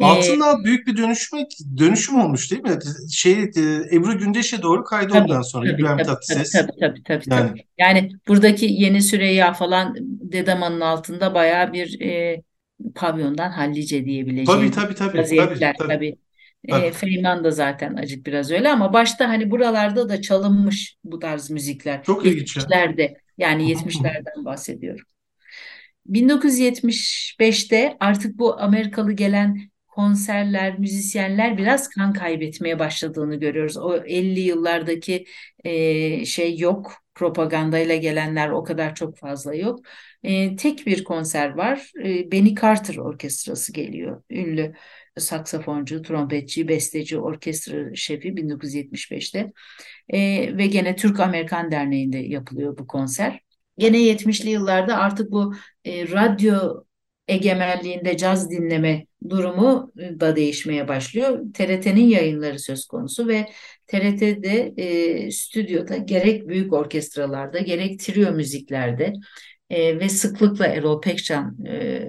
Altındağ 0.00 0.52
ee, 0.52 0.64
büyük 0.64 0.86
bir 0.86 0.96
dönüşme 0.96 1.46
dönüşüm 1.78 2.20
olmuş 2.20 2.50
değil 2.50 2.62
mi? 2.62 2.78
Şey 3.12 3.32
e, 3.32 3.46
Ebru 3.92 4.18
Gündeş'e 4.18 4.62
doğru 4.62 4.84
kaydı 4.84 5.18
ondan 5.18 5.42
sonra 5.42 5.70
tabii, 5.70 5.80
İbrahim 5.80 5.96
tabii, 5.96 6.06
Tatlıses. 6.06 6.52
Tabii 6.52 6.72
tabii 6.80 7.02
tabii. 7.02 7.24
tabii. 7.24 7.64
Yani. 7.78 8.00
yani 8.00 8.10
buradaki 8.28 8.66
Yeni 8.66 9.02
Süreyya 9.02 9.52
falan 9.52 9.96
Dedaman'ın 10.00 10.80
altında 10.80 11.34
bayağı 11.34 11.72
bir 11.72 12.00
e, 12.00 12.42
pavyondan 12.94 13.50
hallice 13.50 14.04
diyebileceğim 14.04 14.70
tabii, 14.70 14.70
tabii, 14.70 14.94
tabii, 14.94 15.18
vaziyetler 15.18 15.74
tabii. 15.78 15.88
tabii. 15.88 16.16
tabii. 16.70 16.86
E, 16.86 16.92
Feyman 16.92 17.44
da 17.44 17.50
zaten 17.50 17.94
acık 17.94 18.26
biraz 18.26 18.50
öyle 18.50 18.70
ama 18.70 18.92
başta 18.92 19.28
hani 19.28 19.50
buralarda 19.50 20.08
da 20.08 20.22
çalınmış 20.22 20.96
bu 21.04 21.18
tarz 21.18 21.50
müzikler. 21.50 22.02
Çok 22.02 22.26
ilginç. 22.26 22.56
70'lerde 22.56 23.16
yani 23.38 23.70
70'lerden 23.72 24.44
bahsediyorum. 24.44 25.06
1975'te 26.06 27.96
artık 28.00 28.38
bu 28.38 28.60
Amerikalı 28.60 29.12
gelen 29.12 29.73
konserler, 29.94 30.78
müzisyenler 30.78 31.58
biraz 31.58 31.88
kan 31.88 32.12
kaybetmeye 32.12 32.78
başladığını 32.78 33.36
görüyoruz. 33.36 33.76
O 33.76 33.96
50 33.96 34.40
yıllardaki 34.40 35.26
e, 35.64 36.24
şey 36.24 36.58
yok, 36.58 36.92
propagandayla 37.14 37.96
gelenler 37.96 38.48
o 38.50 38.64
kadar 38.64 38.94
çok 38.94 39.18
fazla 39.18 39.54
yok. 39.54 39.80
E, 40.22 40.56
tek 40.56 40.86
bir 40.86 41.04
konser 41.04 41.50
var, 41.50 41.90
e, 42.04 42.32
Benny 42.32 42.54
Carter 42.54 42.96
Orkestrası 42.96 43.72
geliyor. 43.72 44.22
Ünlü 44.30 44.74
saksafoncu, 45.18 46.02
trompetçi, 46.02 46.68
besteci, 46.68 47.18
orkestra 47.18 47.94
şefi 47.94 48.36
1975'te. 48.36 49.52
E, 50.08 50.18
ve 50.58 50.66
gene 50.66 50.96
Türk-Amerikan 50.96 51.70
Derneği'nde 51.70 52.18
yapılıyor 52.18 52.78
bu 52.78 52.86
konser. 52.86 53.40
Gene 53.78 53.98
70'li 53.98 54.50
yıllarda 54.50 54.96
artık 54.96 55.30
bu 55.32 55.54
e, 55.84 56.08
radyo 56.08 56.84
egemenliğinde 57.28 58.16
caz 58.16 58.50
dinleme 58.50 59.06
durumu 59.28 59.92
da 59.96 60.36
değişmeye 60.36 60.88
başlıyor. 60.88 61.40
TRT'nin 61.54 62.08
yayınları 62.08 62.58
söz 62.58 62.86
konusu 62.86 63.28
ve 63.28 63.46
TRT'de 63.86 64.74
e, 64.76 65.30
stüdyoda 65.30 65.96
gerek 65.96 66.48
büyük 66.48 66.72
orkestralarda 66.72 67.58
gerek 67.58 68.00
trio 68.00 68.32
müziklerde 68.32 69.12
e, 69.70 70.00
ve 70.00 70.08
sıklıkla 70.08 70.66
Erol 70.66 71.00
Pekcan 71.00 71.64
e, 71.66 72.02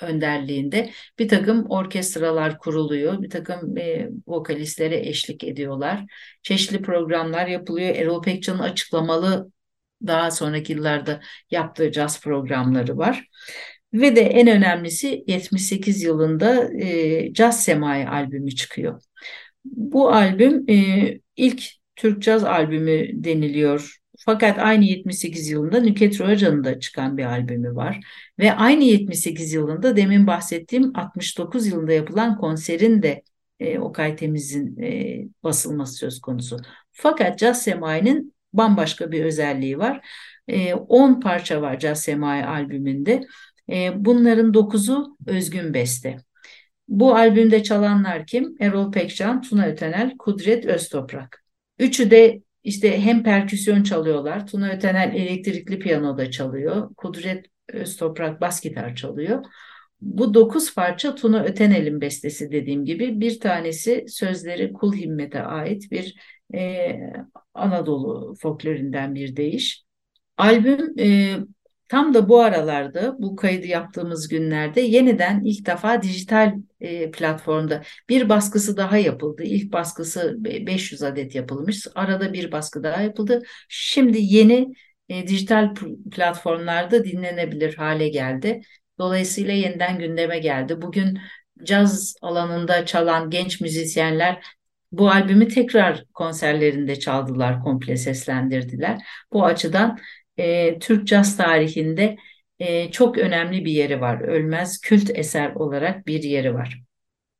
önderliğinde 0.00 0.90
bir 1.18 1.28
takım 1.28 1.66
orkestralar 1.70 2.58
kuruluyor, 2.58 3.22
bir 3.22 3.30
takım 3.30 3.78
e, 3.78 4.08
vokalistlere 4.26 5.08
eşlik 5.08 5.44
ediyorlar. 5.44 6.04
Çeşitli 6.42 6.82
programlar 6.82 7.46
yapılıyor. 7.46 7.96
Erol 7.96 8.22
Pekcan'ın 8.22 8.58
açıklamalı 8.58 9.50
daha 10.06 10.30
sonraki 10.30 10.72
yıllarda 10.72 11.20
yaptığı 11.50 11.92
caz 11.92 12.20
programları 12.20 12.96
var. 12.96 13.24
Ve 13.94 14.16
de 14.16 14.20
en 14.20 14.48
önemlisi 14.48 15.24
78 15.26 16.02
yılında 16.02 16.74
e, 16.82 17.32
Caz 17.32 17.64
Semai 17.64 18.08
albümü 18.08 18.50
çıkıyor. 18.50 19.00
Bu 19.64 20.12
albüm 20.12 20.70
e, 20.70 21.20
ilk 21.36 21.62
Türk 21.96 22.22
caz 22.22 22.44
albümü 22.44 23.24
deniliyor. 23.24 23.96
Fakat 24.18 24.58
aynı 24.58 24.84
78 24.84 25.48
yılında 25.50 25.80
Nüket 25.80 26.20
Royaca'nın 26.20 26.64
da 26.64 26.80
çıkan 26.80 27.18
bir 27.18 27.24
albümü 27.24 27.76
var. 27.76 28.00
Ve 28.38 28.52
aynı 28.52 28.84
78 28.84 29.52
yılında 29.52 29.96
demin 29.96 30.26
bahsettiğim 30.26 30.92
69 30.94 31.66
yılında 31.66 31.92
yapılan 31.92 32.38
konserin 32.38 33.02
de 33.02 33.22
e, 33.60 33.78
Okay 33.78 34.16
Temiz'in 34.16 34.82
e, 34.82 35.20
basılması 35.44 35.94
söz 35.94 36.20
konusu. 36.20 36.56
Fakat 36.92 37.38
Caz 37.38 37.62
Semai'nin 37.62 38.34
bambaşka 38.52 39.12
bir 39.12 39.24
özelliği 39.24 39.78
var. 39.78 40.06
10 40.88 41.12
e, 41.12 41.20
parça 41.20 41.62
var 41.62 41.78
Caz 41.78 42.02
Semai 42.02 42.44
albümünde. 42.44 43.20
E, 43.70 44.04
bunların 44.04 44.54
dokuzu 44.54 45.16
özgün 45.26 45.74
beste. 45.74 46.16
Bu 46.88 47.14
albümde 47.14 47.62
çalanlar 47.62 48.26
kim? 48.26 48.56
Erol 48.60 48.92
Pekcan, 48.92 49.42
Tuna 49.42 49.66
Ötenel, 49.66 50.16
Kudret 50.18 50.66
Öztoprak. 50.66 51.44
Üçü 51.78 52.10
de 52.10 52.42
işte 52.64 53.00
hem 53.00 53.22
perküsyon 53.22 53.82
çalıyorlar. 53.82 54.46
Tuna 54.46 54.68
Ötenel 54.68 55.14
elektrikli 55.14 55.78
piyanoda 55.78 56.30
çalıyor. 56.30 56.94
Kudret 56.96 57.46
Öztoprak 57.68 58.40
bas 58.40 58.60
gitar 58.60 58.96
çalıyor. 58.96 59.44
Bu 60.00 60.34
dokuz 60.34 60.74
parça 60.74 61.14
Tuna 61.14 61.44
Ötenel'in 61.44 62.00
bestesi 62.00 62.52
dediğim 62.52 62.84
gibi. 62.84 63.20
Bir 63.20 63.40
tanesi 63.40 64.04
sözleri 64.08 64.72
Kul 64.72 64.92
Himmet'e 64.94 65.42
ait 65.42 65.90
bir 65.90 66.14
e, 66.54 66.92
Anadolu 67.54 68.34
folklorinden 68.34 69.14
bir 69.14 69.36
deyiş. 69.36 69.84
Albüm 70.36 70.94
e, 70.98 71.36
Tam 71.90 72.14
da 72.14 72.28
bu 72.28 72.40
aralarda 72.40 73.16
bu 73.18 73.36
kaydı 73.36 73.66
yaptığımız 73.66 74.28
günlerde 74.28 74.80
yeniden 74.80 75.44
ilk 75.44 75.66
defa 75.66 76.02
dijital 76.02 76.54
e, 76.80 77.10
platformda 77.10 77.82
bir 78.08 78.28
baskısı 78.28 78.76
daha 78.76 78.96
yapıldı. 78.96 79.42
İlk 79.42 79.72
baskısı 79.72 80.34
500 80.38 81.02
adet 81.02 81.34
yapılmış. 81.34 81.86
Arada 81.94 82.32
bir 82.32 82.52
baskı 82.52 82.82
daha 82.82 83.02
yapıldı. 83.02 83.42
Şimdi 83.68 84.18
yeni 84.20 84.72
e, 85.08 85.28
dijital 85.28 85.74
platformlarda 86.12 87.04
dinlenebilir 87.04 87.74
hale 87.74 88.08
geldi. 88.08 88.60
Dolayısıyla 88.98 89.52
yeniden 89.52 89.98
gündeme 89.98 90.38
geldi. 90.38 90.82
Bugün 90.82 91.18
caz 91.62 92.14
alanında 92.22 92.86
çalan 92.86 93.30
genç 93.30 93.60
müzisyenler 93.60 94.42
bu 94.92 95.10
albümü 95.10 95.48
tekrar 95.48 96.04
konserlerinde 96.14 96.98
çaldılar, 96.98 97.62
komple 97.62 97.96
seslendirdiler. 97.96 99.02
Bu 99.32 99.44
açıdan 99.44 99.98
e, 100.40 100.78
Türk 100.78 101.06
caz 101.06 101.36
tarihinde 101.36 102.16
e, 102.58 102.90
çok 102.90 103.18
önemli 103.18 103.64
bir 103.64 103.72
yeri 103.72 104.00
var. 104.00 104.20
Ölmez 104.20 104.80
kült 104.80 105.10
eser 105.14 105.54
olarak 105.54 106.06
bir 106.06 106.22
yeri 106.22 106.54
var. 106.54 106.80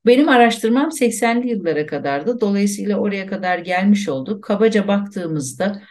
Benim 0.06 0.28
araştırmam 0.28 0.92
80'li 0.92 1.48
yıllara 1.48 1.86
kadardı. 1.86 2.40
Dolayısıyla 2.40 2.98
oraya 2.98 3.26
kadar 3.26 3.58
gelmiş 3.58 4.08
olduk. 4.08 4.44
Kabaca 4.44 4.88
baktığımızda 4.88 5.82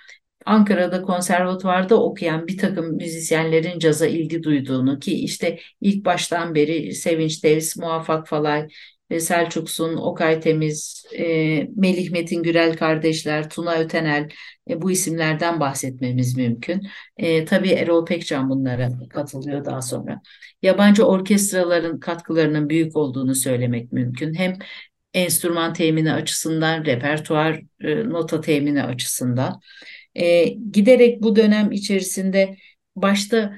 Ankara'da 0.46 1.02
konservatuvarda 1.02 2.04
okuyan 2.04 2.48
bir 2.48 2.58
takım 2.58 2.96
müzisyenlerin 2.96 3.80
caza 3.80 4.08
ilgi 4.08 4.44
duyduğunu 4.44 5.00
ki 5.00 5.14
işte 5.14 5.60
ilk 5.82 6.06
baştan 6.06 6.56
beri 6.56 6.96
Sevinç 6.96 7.44
Davis, 7.44 7.78
Muvaffak 7.78 8.28
Falay, 8.28 8.68
Selçuk 9.18 9.70
Sun, 9.70 9.96
Okay 9.96 10.40
Temiz, 10.40 11.06
e, 11.18 11.26
Melih 11.76 12.12
Metin 12.12 12.44
Gürel 12.44 12.78
kardeşler, 12.78 13.50
Tuna 13.50 13.76
Ötenel 13.76 14.30
e, 14.70 14.82
bu 14.82 14.92
isimlerden 14.92 15.60
bahsetmemiz 15.60 16.38
mümkün. 16.38 16.88
E, 17.18 17.46
tabii 17.46 17.70
Erol 17.70 18.06
Pekcan 18.06 18.50
bunlara 18.50 18.90
katılıyor 19.10 19.66
daha 19.66 19.82
sonra. 19.82 20.22
Yabancı 20.62 21.08
orkestraların 21.08 22.00
katkılarının 22.00 22.70
büyük 22.70 22.96
olduğunu 22.96 23.36
söylemek 23.36 23.92
mümkün. 23.92 24.34
Hem 24.34 24.54
enstrüman 25.14 25.74
temini 25.74 26.14
açısından, 26.14 26.86
repertuar 26.86 27.62
nota 28.06 28.42
temini 28.42 28.84
açısından. 28.84 29.60
Giderek 30.72 31.22
bu 31.22 31.36
dönem 31.36 31.72
içerisinde 31.72 32.58
başta 32.96 33.58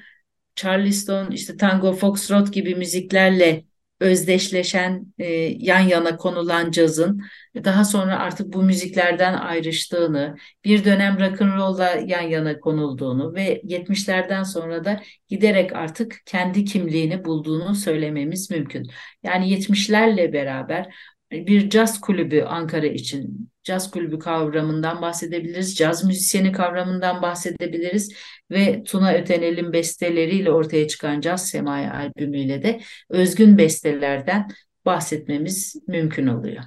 Charleston, 0.56 1.32
işte 1.32 1.58
tango, 1.58 1.94
foxtrot 1.94 2.54
gibi 2.54 2.76
müziklerle 2.76 3.64
özdeşleşen, 4.02 5.14
e, 5.20 5.26
yan 5.60 5.80
yana 5.80 6.18
konulan 6.18 6.72
cazın 6.72 7.22
daha 7.56 7.86
sonra 7.86 8.20
artık 8.20 8.54
bu 8.54 8.64
müziklerden 8.64 9.34
ayrıştığını, 9.34 10.36
bir 10.66 10.86
dönem 10.86 11.20
rock'n'roll'la 11.20 11.90
yan 12.06 12.22
yana 12.22 12.60
konulduğunu 12.60 13.34
ve 13.36 13.62
70'lerden 13.64 14.44
sonra 14.44 14.86
da 14.86 15.02
giderek 15.28 15.74
artık 15.76 16.16
kendi 16.26 16.66
kimliğini 16.66 17.26
bulduğunu 17.26 17.76
söylememiz 17.76 18.52
mümkün. 18.52 18.88
Yani 19.24 19.50
70'lerle 19.50 20.34
beraber 20.34 20.96
bir 21.32 21.70
caz 21.70 22.02
kulübü 22.02 22.42
Ankara 22.42 22.88
için 22.88 23.52
caz 23.64 23.92
kulübü 23.92 24.20
kavramından 24.20 25.02
bahsedebiliriz, 25.02 25.76
caz 25.76 26.04
müzisyeni 26.04 26.52
kavramından 26.52 27.22
bahsedebiliriz 27.22 28.14
ve 28.52 28.84
Tuna 28.84 29.14
Ötenel'in 29.14 29.74
besteleriyle 29.74 30.52
ortaya 30.52 30.88
çıkan 30.88 31.22
Caz 31.22 31.50
Semai 31.50 31.90
albümüyle 31.92 32.64
de 32.64 32.82
özgün 33.10 33.58
bestelerden 33.58 34.48
bahsetmemiz 34.86 35.76
mümkün 35.88 36.28
oluyor. 36.28 36.64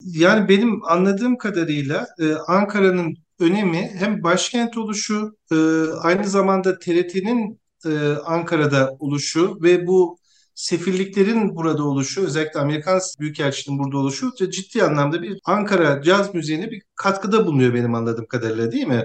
Yani 0.00 0.48
benim 0.48 0.84
anladığım 0.84 1.38
kadarıyla 1.38 2.06
e, 2.20 2.34
Ankara'nın 2.34 3.16
önemi 3.40 3.90
hem 3.98 4.22
başkent 4.22 4.76
oluşu, 4.76 5.36
e, 5.52 5.56
aynı 6.02 6.24
zamanda 6.28 6.78
TRT'nin 6.78 7.60
e, 7.86 7.90
Ankara'da 8.24 8.96
oluşu 8.98 9.58
ve 9.62 9.86
bu 9.86 10.18
sefirliklerin 10.54 11.56
burada 11.56 11.84
oluşu, 11.84 12.26
özellikle 12.26 12.60
Amerikan 12.60 13.00
Büyükelçiliğinin 13.20 13.84
burada 13.84 13.98
oluşu 13.98 14.32
ciddi 14.50 14.82
anlamda 14.82 15.22
bir 15.22 15.38
Ankara 15.44 16.02
caz 16.02 16.34
müziğine 16.34 16.70
bir 16.70 16.82
katkıda 16.94 17.46
bulunuyor 17.46 17.74
benim 17.74 17.94
anladığım 17.94 18.26
kadarıyla 18.26 18.72
değil 18.72 18.86
mi? 18.86 19.04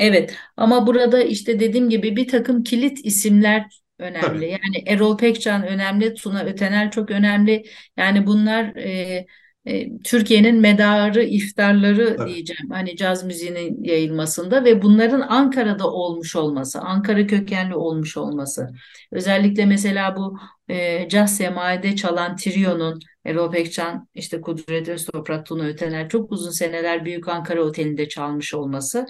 Evet 0.00 0.34
ama 0.56 0.86
burada 0.86 1.22
işte 1.22 1.60
dediğim 1.60 1.90
gibi 1.90 2.16
bir 2.16 2.28
takım 2.28 2.62
kilit 2.62 3.06
isimler 3.06 3.80
önemli. 3.98 4.20
Tabii. 4.20 4.50
Yani 4.50 4.84
Erol 4.86 5.18
Pekcan 5.18 5.66
önemli, 5.66 6.14
Tuna 6.14 6.42
Ötenel 6.44 6.90
çok 6.90 7.10
önemli. 7.10 7.64
Yani 7.96 8.26
bunlar 8.26 8.76
e, 8.76 9.26
e, 9.64 9.98
Türkiye'nin 9.98 10.60
medarı, 10.60 11.22
iftarları 11.22 12.16
Tabii. 12.16 12.34
diyeceğim. 12.34 12.70
Hani 12.70 12.96
caz 12.96 13.24
müziğinin 13.24 13.84
yayılmasında 13.84 14.64
ve 14.64 14.82
bunların 14.82 15.20
Ankara'da 15.20 15.90
olmuş 15.90 16.36
olması, 16.36 16.80
Ankara 16.80 17.26
kökenli 17.26 17.74
olmuş 17.74 18.16
olması. 18.16 18.70
Özellikle 19.12 19.66
mesela 19.66 20.16
bu 20.16 20.38
e, 20.68 21.08
caz 21.08 21.36
semaide 21.36 21.96
çalan 21.96 22.36
trionun 22.36 23.00
Erol 23.24 23.50
Pekcan, 23.50 24.08
işte 24.14 24.40
Kudret 24.40 24.88
Öztoprak, 24.88 25.46
Tuna 25.46 25.64
Ötener 25.64 26.08
çok 26.08 26.32
uzun 26.32 26.50
seneler 26.50 27.04
Büyük 27.04 27.28
Ankara 27.28 27.62
Oteli'nde 27.62 28.08
çalmış 28.08 28.54
olması. 28.54 29.06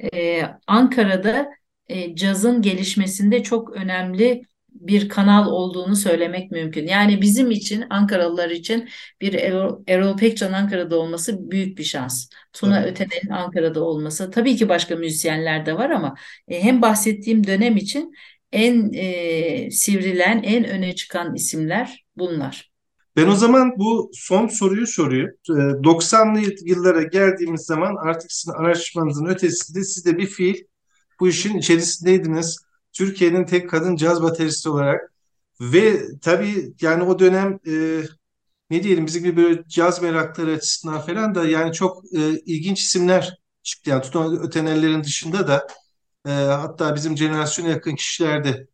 E, 0.00 0.42
Ankara'da 0.66 1.50
e, 1.88 2.16
cazın 2.16 2.62
gelişmesinde 2.62 3.42
çok 3.42 3.70
önemli 3.76 4.42
bir 4.74 5.08
kanal 5.08 5.46
olduğunu 5.46 5.96
söylemek 5.96 6.50
mümkün. 6.50 6.86
Yani 6.86 7.22
bizim 7.22 7.50
için 7.50 7.84
Ankaralılar 7.90 8.50
için 8.50 8.88
bir 9.20 9.34
Erol, 9.34 9.82
Erol 9.88 10.16
Pekcan 10.16 10.52
Ankara'da 10.52 10.98
olması 10.98 11.50
büyük 11.50 11.78
bir 11.78 11.84
şans. 11.84 12.28
Tuna 12.52 12.80
evet. 12.80 12.90
Ötenel'in 12.90 13.30
Ankara'da 13.30 13.84
olması. 13.84 14.30
Tabii 14.30 14.56
ki 14.56 14.68
başka 14.68 14.96
müzisyenler 14.96 15.66
de 15.66 15.74
var 15.74 15.90
ama 15.90 16.14
e, 16.48 16.62
hem 16.62 16.82
bahsettiğim 16.82 17.46
dönem 17.46 17.76
için 17.76 18.14
en 18.52 18.92
e, 18.92 19.70
sivrilen, 19.70 20.42
en 20.42 20.64
öne 20.64 20.94
çıkan 20.94 21.34
isimler 21.34 22.04
bunlar. 22.16 22.73
Ben 23.16 23.28
o 23.28 23.34
zaman 23.36 23.72
bu 23.78 24.10
son 24.14 24.48
soruyu 24.48 24.86
soruyorum. 24.86 25.36
90'lı 25.82 26.40
e, 26.40 26.54
yıllara 26.64 27.02
geldiğimiz 27.02 27.60
zaman 27.66 27.96
artık 27.96 28.32
sizin 28.32 28.52
araştırmanızın 28.52 29.26
ötesinde 29.26 29.84
siz 29.84 30.04
de 30.06 30.18
bir 30.18 30.26
fiil 30.26 30.64
bu 31.20 31.28
işin 31.28 31.58
içerisindeydiniz. 31.58 32.58
Türkiye'nin 32.92 33.44
tek 33.46 33.70
kadın 33.70 33.96
caz 33.96 34.22
bateristi 34.22 34.68
olarak 34.68 35.12
ve 35.60 36.02
tabii 36.22 36.74
yani 36.80 37.02
o 37.02 37.18
dönem 37.18 37.58
e, 37.66 38.02
ne 38.70 38.82
diyelim 38.82 39.06
bizim 39.06 39.24
gibi 39.24 39.42
böyle 39.42 39.64
caz 39.68 40.02
merakları 40.02 40.50
açısından 40.52 41.00
falan 41.00 41.34
da 41.34 41.44
yani 41.48 41.72
çok 41.72 42.04
e, 42.14 42.40
ilginç 42.46 42.80
isimler 42.82 43.38
çıktı. 43.62 43.90
Yani 43.90 44.02
Tuna 44.02 44.40
Ötenellerin 44.42 45.04
dışında 45.04 45.48
da 45.48 45.66
e, 46.26 46.30
hatta 46.30 46.94
bizim 46.94 47.16
jenerasyona 47.16 47.68
yakın 47.68 47.94
kişiler 47.94 48.44
de 48.44 48.66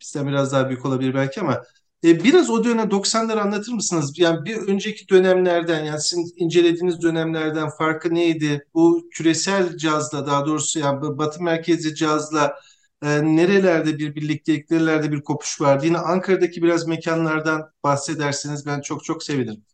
bizden 0.00 0.26
biraz 0.26 0.52
daha 0.52 0.68
büyük 0.68 0.86
olabilir 0.86 1.14
belki 1.14 1.40
ama 1.40 1.62
e, 2.04 2.24
biraz 2.24 2.50
o 2.50 2.64
dönem 2.64 2.90
90'ları 2.90 3.40
anlatır 3.40 3.72
mısınız? 3.72 4.18
Yani 4.18 4.44
bir 4.44 4.56
önceki 4.56 5.08
dönemlerden 5.08 5.84
yani 5.84 6.00
sizin 6.00 6.32
incelediğiniz 6.36 7.02
dönemlerden 7.02 7.68
farkı 7.78 8.14
neydi? 8.14 8.66
Bu 8.74 9.08
küresel 9.12 9.76
cazla 9.76 10.26
daha 10.26 10.46
doğrusu 10.46 10.78
yani 10.78 11.00
Batı 11.18 11.42
merkezli 11.42 11.94
cazla 11.94 12.54
e, 13.02 13.08
nerelerde 13.36 13.98
bir 13.98 14.14
birliktelik, 14.14 14.70
nerelerde 14.70 15.12
bir 15.12 15.20
kopuş 15.22 15.60
vardı? 15.60 15.86
Yine 15.86 15.98
Ankara'daki 15.98 16.62
biraz 16.62 16.86
mekanlardan 16.86 17.62
bahsederseniz 17.84 18.66
ben 18.66 18.80
çok 18.80 19.04
çok 19.04 19.22
sevinirim. 19.22 19.64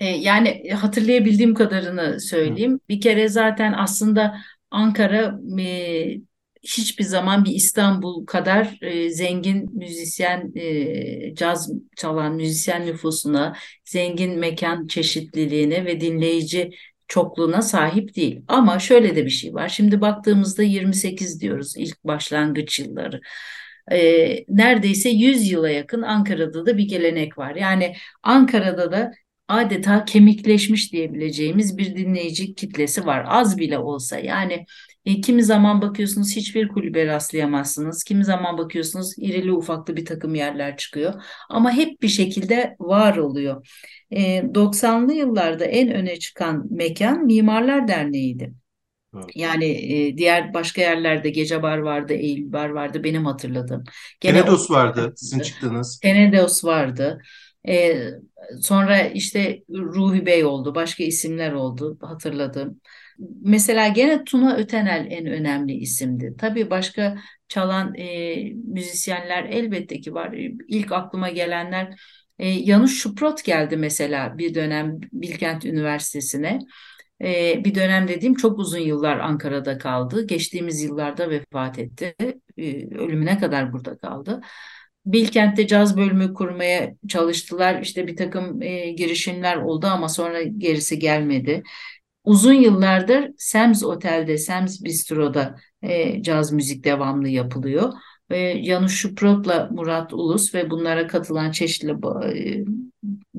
E, 0.00 0.06
yani 0.06 0.70
hatırlayabildiğim 0.70 1.54
kadarını 1.54 2.20
söyleyeyim. 2.20 2.80
Bir 2.88 3.00
kere 3.00 3.28
zaten 3.28 3.72
aslında 3.72 4.34
Ankara 4.70 5.38
e, 5.60 6.31
hiçbir 6.62 7.04
zaman 7.04 7.44
bir 7.44 7.50
İstanbul 7.54 8.26
kadar 8.26 8.78
e, 8.80 9.10
zengin 9.10 9.78
müzisyen, 9.78 10.52
e, 10.56 11.34
caz 11.34 11.70
çalan 11.96 12.34
müzisyen 12.34 12.86
nüfusuna, 12.86 13.56
zengin 13.84 14.38
mekan 14.38 14.86
çeşitliliğine 14.86 15.84
ve 15.84 16.00
dinleyici 16.00 16.70
çokluğuna 17.08 17.62
sahip 17.62 18.16
değil. 18.16 18.40
Ama 18.48 18.78
şöyle 18.78 19.16
de 19.16 19.24
bir 19.24 19.30
şey 19.30 19.54
var. 19.54 19.68
Şimdi 19.68 20.00
baktığımızda 20.00 20.62
28 20.62 21.40
diyoruz 21.40 21.74
ilk 21.76 22.04
başlangıç 22.04 22.78
yılları. 22.78 23.20
E, 23.92 23.98
neredeyse 24.48 25.08
100 25.10 25.50
yıla 25.50 25.70
yakın 25.70 26.02
Ankara'da 26.02 26.66
da 26.66 26.78
bir 26.78 26.88
gelenek 26.88 27.38
var. 27.38 27.54
Yani 27.56 27.96
Ankara'da 28.22 28.92
da 28.92 29.12
adeta 29.48 30.04
kemikleşmiş 30.04 30.92
diyebileceğimiz 30.92 31.78
bir 31.78 31.96
dinleyici 31.96 32.54
kitlesi 32.54 33.06
var. 33.06 33.24
Az 33.28 33.58
bile 33.58 33.78
olsa 33.78 34.18
yani 34.18 34.66
e, 35.04 35.20
kimi 35.20 35.44
zaman 35.44 35.82
bakıyorsunuz 35.82 36.36
hiçbir 36.36 36.68
kulübe 36.68 37.06
rastlayamazsınız. 37.06 38.04
Kimi 38.04 38.24
zaman 38.24 38.58
bakıyorsunuz 38.58 39.14
irili 39.18 39.52
ufaklı 39.52 39.96
bir 39.96 40.04
takım 40.04 40.34
yerler 40.34 40.76
çıkıyor. 40.76 41.14
Ama 41.48 41.72
hep 41.72 42.02
bir 42.02 42.08
şekilde 42.08 42.76
var 42.80 43.16
oluyor. 43.16 43.66
E, 44.10 44.54
90'lı 44.54 45.12
yıllarda 45.12 45.64
en 45.64 45.92
öne 45.92 46.18
çıkan 46.18 46.66
mekan 46.70 47.24
Mimarlar 47.24 47.88
Derneği'ydi. 47.88 48.54
Yani 49.34 49.64
e, 49.64 50.18
diğer 50.18 50.54
başka 50.54 50.80
yerlerde 50.80 51.30
Gece 51.30 51.62
Bar 51.62 51.78
vardı, 51.78 52.12
Eylül 52.12 52.52
Bar 52.52 52.68
vardı 52.68 53.04
benim 53.04 53.26
hatırladığım. 53.26 53.84
Gene 54.20 54.40
Tenedos 54.40 54.70
vardı 54.70 55.12
sizin 55.16 55.40
çıktığınız. 55.40 55.98
Tenedos 56.02 56.64
vardı. 56.64 57.22
E, 57.68 58.04
sonra 58.60 59.00
işte 59.00 59.62
Ruhi 59.70 60.26
Bey 60.26 60.44
oldu, 60.44 60.74
başka 60.74 61.04
isimler 61.04 61.52
oldu 61.52 61.98
hatırladığım. 62.02 62.80
Mesela 63.42 63.88
gene 63.88 64.24
Tuna 64.24 64.56
Ötenel 64.56 65.06
en 65.10 65.26
önemli 65.26 65.72
isimdi. 65.72 66.34
Tabii 66.38 66.70
başka 66.70 67.18
çalan 67.48 67.94
e, 67.94 68.36
müzisyenler 68.54 69.44
elbette 69.44 70.00
ki 70.00 70.14
var. 70.14 70.32
İlk 70.68 70.92
aklıma 70.92 71.30
gelenler 71.30 72.00
e, 72.38 72.48
Yanuş 72.48 73.02
Şuprot 73.02 73.44
geldi 73.44 73.76
mesela 73.76 74.38
bir 74.38 74.54
dönem 74.54 75.00
Bilkent 75.12 75.64
Üniversitesi'ne. 75.64 76.58
E, 77.22 77.64
bir 77.64 77.74
dönem 77.74 78.08
dediğim 78.08 78.34
çok 78.34 78.58
uzun 78.58 78.78
yıllar 78.78 79.18
Ankara'da 79.18 79.78
kaldı. 79.78 80.26
Geçtiğimiz 80.26 80.82
yıllarda 80.82 81.30
vefat 81.30 81.78
etti. 81.78 82.14
E, 82.58 82.86
ölümüne 82.96 83.38
kadar 83.38 83.72
burada 83.72 83.98
kaldı. 83.98 84.40
Bilkent'te 85.06 85.66
caz 85.66 85.96
bölümü 85.96 86.34
kurmaya 86.34 86.94
çalıştılar. 87.08 87.82
İşte 87.82 88.06
bir 88.06 88.16
takım 88.16 88.62
e, 88.62 88.90
girişimler 88.90 89.56
oldu 89.56 89.86
ama 89.86 90.08
sonra 90.08 90.42
gerisi 90.42 90.98
gelmedi. 90.98 91.62
Uzun 92.24 92.52
yıllardır 92.52 93.30
Sam's 93.38 93.84
Otel'de, 93.84 94.38
Sam's 94.38 94.84
Bistro'da 94.84 95.56
e, 95.82 96.22
caz 96.22 96.52
müzik 96.52 96.84
devamlı 96.84 97.28
yapılıyor. 97.28 97.92
ve 98.30 98.64
Janusz 98.64 98.92
Şuprot'la 98.92 99.68
Murat 99.72 100.12
Ulus 100.12 100.54
ve 100.54 100.70
bunlara 100.70 101.06
katılan 101.06 101.50
çeşitli 101.50 101.90
e, 101.90 102.64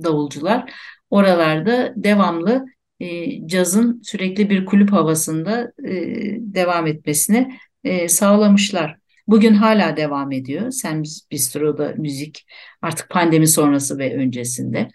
davulcular 0.04 0.72
oralarda 1.10 1.94
devamlı 1.96 2.66
e, 3.00 3.48
cazın 3.48 4.02
sürekli 4.04 4.50
bir 4.50 4.66
kulüp 4.66 4.92
havasında 4.92 5.74
e, 5.88 5.94
devam 6.40 6.88
etmesini 6.88 7.58
e, 7.84 8.08
sağlamışlar. 8.08 8.98
Bugün 9.28 9.54
hala 9.54 9.98
devam 9.98 10.32
ediyor. 10.32 10.72
Sam's 10.72 11.22
Bistro'da 11.32 11.94
müzik 11.98 12.46
artık 12.82 13.10
pandemi 13.10 13.48
sonrası 13.48 13.98
ve 13.98 14.16
öncesinde. 14.16 14.90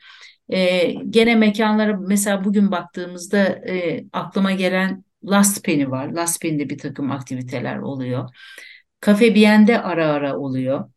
E, 0.48 0.92
gene 1.10 1.34
mekanlara 1.36 1.96
mesela 1.96 2.44
bugün 2.44 2.70
baktığımızda 2.70 3.38
e, 3.46 4.04
aklıma 4.12 4.52
gelen 4.52 5.04
Last 5.24 5.64
Penny 5.64 5.90
var. 5.90 6.08
Last 6.08 6.42
Penny'de 6.42 6.70
bir 6.70 6.78
takım 6.78 7.10
aktiviteler 7.10 7.78
oluyor. 7.78 8.28
Cafe 9.06 9.34
Bien'de 9.34 9.82
ara 9.82 10.08
ara 10.08 10.36
oluyor. 10.38 10.90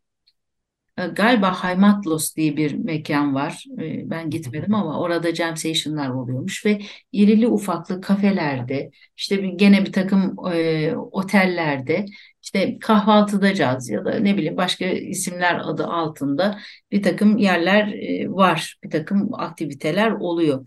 E, 0.98 1.06
galiba 1.06 1.52
Haymatlos 1.52 2.36
diye 2.36 2.56
bir 2.56 2.74
mekan 2.74 3.34
var. 3.34 3.64
E, 3.80 4.10
ben 4.10 4.30
gitmedim 4.30 4.74
ama 4.74 5.00
orada 5.00 5.34
jam 5.34 5.56
session'lar 5.56 6.10
oluyormuş 6.10 6.66
ve 6.66 6.78
irili 7.12 7.48
ufaklı 7.48 8.00
kafelerde, 8.00 8.90
işte 9.16 9.36
gene 9.36 9.86
bir 9.86 9.92
takım 9.92 10.36
e, 10.52 10.96
otellerde, 10.96 12.06
işte 12.42 12.78
kahvaltıda 12.78 13.54
caz 13.54 13.88
ya 13.90 14.04
da 14.04 14.14
ne 14.14 14.36
bileyim 14.36 14.56
başka 14.56 14.84
isimler 14.84 15.60
adı 15.64 15.86
altında 15.86 16.58
bir 16.92 17.02
takım 17.02 17.38
yerler 17.38 17.88
e, 17.92 18.30
var, 18.30 18.76
bir 18.84 18.90
takım 18.90 19.34
aktiviteler 19.34 20.10
oluyor. 20.10 20.66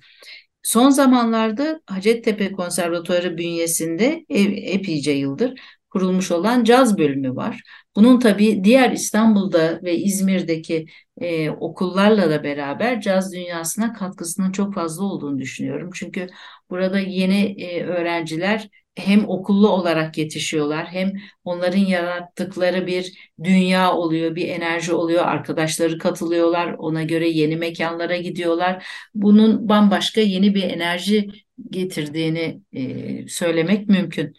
Son 0.64 0.90
zamanlarda 0.90 1.82
Hacettepe 1.86 2.52
Konservatuarı 2.52 3.38
bünyesinde 3.38 4.26
epeyce 4.30 5.12
yıldır 5.12 5.60
kurulmuş 5.96 6.32
olan 6.32 6.64
caz 6.64 6.98
bölümü 6.98 7.36
var. 7.36 7.62
Bunun 7.96 8.20
tabii 8.20 8.64
diğer 8.64 8.92
İstanbul'da 8.92 9.80
ve 9.84 9.98
İzmir'deki 9.98 10.86
e, 11.22 11.50
okullarla 11.50 12.30
da 12.30 12.44
beraber 12.44 13.02
caz 13.02 13.34
dünyasına 13.34 13.94
katkısının 13.94 14.52
çok 14.52 14.74
fazla 14.74 15.04
olduğunu 15.04 15.40
düşünüyorum. 15.40 15.90
Çünkü 15.94 16.28
burada 16.70 17.00
yeni 17.00 17.62
e, 17.62 17.84
öğrenciler 17.84 18.70
hem 18.96 19.30
okullu 19.30 19.70
olarak 19.70 20.18
yetişiyorlar 20.18 20.86
hem 20.86 21.12
onların 21.44 21.80
yarattıkları 21.80 22.88
bir 22.88 23.34
dünya 23.44 23.94
oluyor, 23.94 24.36
bir 24.36 24.48
enerji 24.48 24.94
oluyor. 24.94 25.26
Arkadaşları 25.26 25.98
katılıyorlar, 25.98 26.74
ona 26.74 27.04
göre 27.04 27.30
yeni 27.30 27.56
mekanlara 27.56 28.18
gidiyorlar. 28.18 28.88
Bunun 29.14 29.70
bambaşka 29.70 30.22
yeni 30.22 30.56
bir 30.56 30.64
enerji 30.64 31.30
getirdiğini 31.70 32.62
e, 32.74 33.28
söylemek 33.28 33.88
mümkün. 33.90 34.36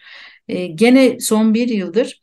E, 0.48 0.66
gene 0.66 1.20
son 1.20 1.54
bir 1.54 1.68
yıldır 1.68 2.20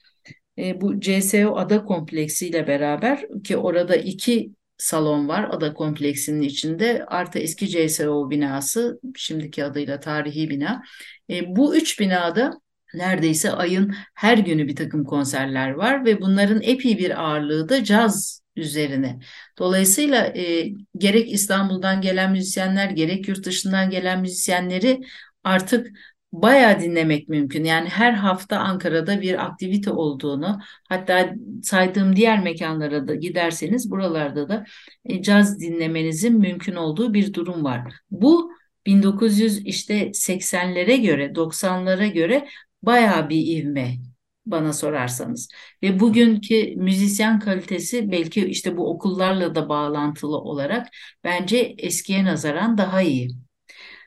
e, 0.57 0.81
bu 0.81 0.99
CSO 0.99 1.55
Ada 1.55 1.85
Kompleksi 1.85 2.47
ile 2.47 2.67
beraber 2.67 3.25
ki 3.43 3.57
orada 3.57 3.95
iki 3.95 4.51
salon 4.77 5.27
var 5.27 5.49
Ada 5.51 5.73
Kompleksi'nin 5.73 6.41
içinde 6.41 7.05
artı 7.07 7.39
eski 7.39 7.67
CSO 7.67 8.29
binası 8.29 8.99
şimdiki 9.15 9.63
adıyla 9.65 9.99
tarihi 9.99 10.49
bina. 10.49 10.83
E, 11.29 11.55
bu 11.55 11.75
üç 11.75 11.99
binada 11.99 12.53
neredeyse 12.93 13.51
ayın 13.51 13.95
her 14.15 14.37
günü 14.37 14.67
bir 14.67 14.75
takım 14.75 15.03
konserler 15.03 15.71
var 15.71 16.05
ve 16.05 16.21
bunların 16.21 16.61
epey 16.61 16.97
bir 16.97 17.23
ağırlığı 17.23 17.69
da 17.69 17.83
caz 17.83 18.41
üzerine. 18.55 19.19
Dolayısıyla 19.59 20.25
e, 20.25 20.73
gerek 20.97 21.31
İstanbul'dan 21.33 22.01
gelen 22.01 22.31
müzisyenler 22.31 22.89
gerek 22.89 23.27
yurt 23.27 23.45
dışından 23.45 23.89
gelen 23.89 24.21
müzisyenleri 24.21 25.01
artık 25.43 25.87
bayağı 26.33 26.79
dinlemek 26.81 27.29
mümkün. 27.29 27.63
Yani 27.63 27.89
her 27.89 28.13
hafta 28.13 28.59
Ankara'da 28.59 29.21
bir 29.21 29.45
aktivite 29.45 29.91
olduğunu, 29.91 30.59
hatta 30.89 31.35
saydığım 31.63 32.15
diğer 32.15 32.43
mekanlara 32.43 33.07
da 33.07 33.15
giderseniz 33.15 33.91
buralarda 33.91 34.49
da 34.49 34.65
e, 35.05 35.21
caz 35.21 35.59
dinlemenizin 35.59 36.39
mümkün 36.39 36.75
olduğu 36.75 37.13
bir 37.13 37.33
durum 37.33 37.63
var. 37.63 37.93
Bu 38.11 38.51
1900 38.85 39.65
işte 39.65 40.13
80'lere 40.13 40.95
göre, 40.95 41.35
90'lara 41.35 42.07
göre 42.07 42.47
bayağı 42.83 43.29
bir 43.29 43.47
ivme 43.47 43.97
bana 44.45 44.73
sorarsanız. 44.73 45.49
Ve 45.83 45.99
bugünkü 45.99 46.75
müzisyen 46.75 47.39
kalitesi 47.39 48.11
belki 48.11 48.45
işte 48.45 48.77
bu 48.77 48.89
okullarla 48.89 49.55
da 49.55 49.69
bağlantılı 49.69 50.37
olarak 50.37 50.87
bence 51.23 51.75
eskiye 51.77 52.25
nazaran 52.25 52.77
daha 52.77 53.01
iyi. 53.01 53.29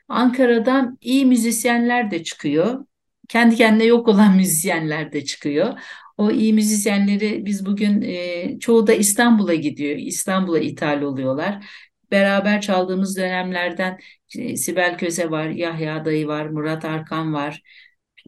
Ankara'dan 0.07 0.97
iyi 1.01 1.25
müzisyenler 1.25 2.11
de 2.11 2.23
çıkıyor. 2.23 2.85
Kendi 3.29 3.55
kendine 3.55 3.83
yok 3.83 4.07
olan 4.07 4.35
müzisyenler 4.37 5.11
de 5.13 5.25
çıkıyor. 5.25 5.79
O 6.17 6.31
iyi 6.31 6.53
müzisyenleri 6.53 7.45
biz 7.45 7.65
bugün 7.65 8.01
e, 8.01 8.59
çoğu 8.59 8.87
da 8.87 8.93
İstanbul'a 8.93 9.55
gidiyor. 9.55 9.95
İstanbul'a 9.97 10.59
ithal 10.59 11.01
oluyorlar. 11.01 11.65
Beraber 12.11 12.61
çaldığımız 12.61 13.17
dönemlerden 13.17 13.99
e, 14.37 14.57
Sibel 14.57 14.97
Köse 14.97 15.31
var, 15.31 15.49
Yahya 15.49 16.05
Dayı 16.05 16.27
var, 16.27 16.45
Murat 16.45 16.85
Arkan 16.85 17.33
var, 17.33 17.61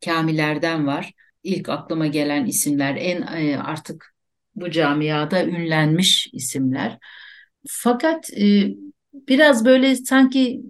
Kamilerden 0.06 0.88
var. 0.88 1.14
İlk 1.44 1.70
aklıma 1.70 2.08
gelen 2.08 2.46
isimler 2.46 2.96
en 2.96 3.22
e, 3.22 3.58
artık 3.58 4.16
bu 4.56 4.72
camiada 4.72 5.46
ünlenmiş 5.46 6.30
isimler. 6.34 6.98
Fakat 7.68 8.30
e, 8.34 8.74
biraz 9.14 9.66
böyle 9.66 9.96
sanki 9.96 10.62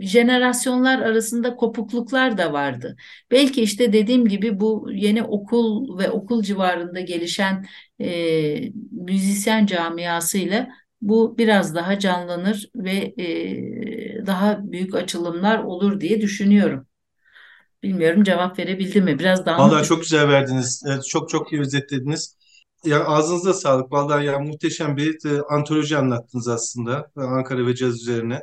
jenerasyonlar 0.00 0.98
arasında 0.98 1.56
kopukluklar 1.56 2.38
da 2.38 2.52
vardı. 2.52 2.96
Belki 3.30 3.62
işte 3.62 3.92
dediğim 3.92 4.28
gibi 4.28 4.60
bu 4.60 4.88
yeni 4.92 5.22
okul 5.22 5.98
ve 5.98 6.10
okul 6.10 6.42
civarında 6.42 7.00
gelişen 7.00 7.66
e, 8.00 8.72
müzisyen 8.90 9.66
camiasıyla 9.66 10.68
bu 11.00 11.38
biraz 11.38 11.74
daha 11.74 11.98
canlanır 11.98 12.70
ve 12.74 13.14
e, 13.18 14.26
daha 14.26 14.72
büyük 14.72 14.94
açılımlar 14.94 15.58
olur 15.58 16.00
diye 16.00 16.20
düşünüyorum. 16.20 16.86
Bilmiyorum 17.82 18.24
cevap 18.24 18.58
verebildim 18.58 19.04
mi? 19.04 19.18
Biraz 19.18 19.46
daha 19.46 19.58
Vallahi 19.58 19.86
çok 19.86 20.00
güzel 20.00 20.28
verdiniz. 20.28 20.84
Çok 21.08 21.28
çok 21.28 21.52
iyi 21.52 21.60
özetlediniz. 21.60 22.36
Ya 22.84 23.04
ağzınıza 23.04 23.54
sağlık. 23.54 23.92
Vallahi 23.92 24.26
ya 24.26 24.38
muhteşem 24.38 24.96
bir 24.96 25.30
e, 25.30 25.42
antoloji 25.50 25.96
anlattınız 25.96 26.48
aslında 26.48 27.10
Ankara 27.16 27.66
ve 27.66 27.74
caz 27.74 27.94
üzerine. 27.94 28.40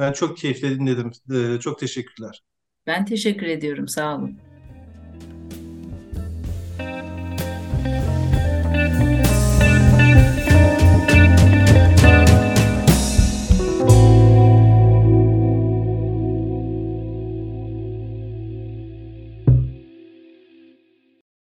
Ben 0.00 0.12
çok 0.12 0.38
keyifle 0.38 0.70
dinledim. 0.70 1.10
Ee, 1.34 1.60
çok 1.60 1.78
teşekkürler. 1.78 2.42
Ben 2.86 3.04
teşekkür 3.04 3.46
ediyorum. 3.46 3.88
Sağ 3.88 4.16
olun. 4.16 4.38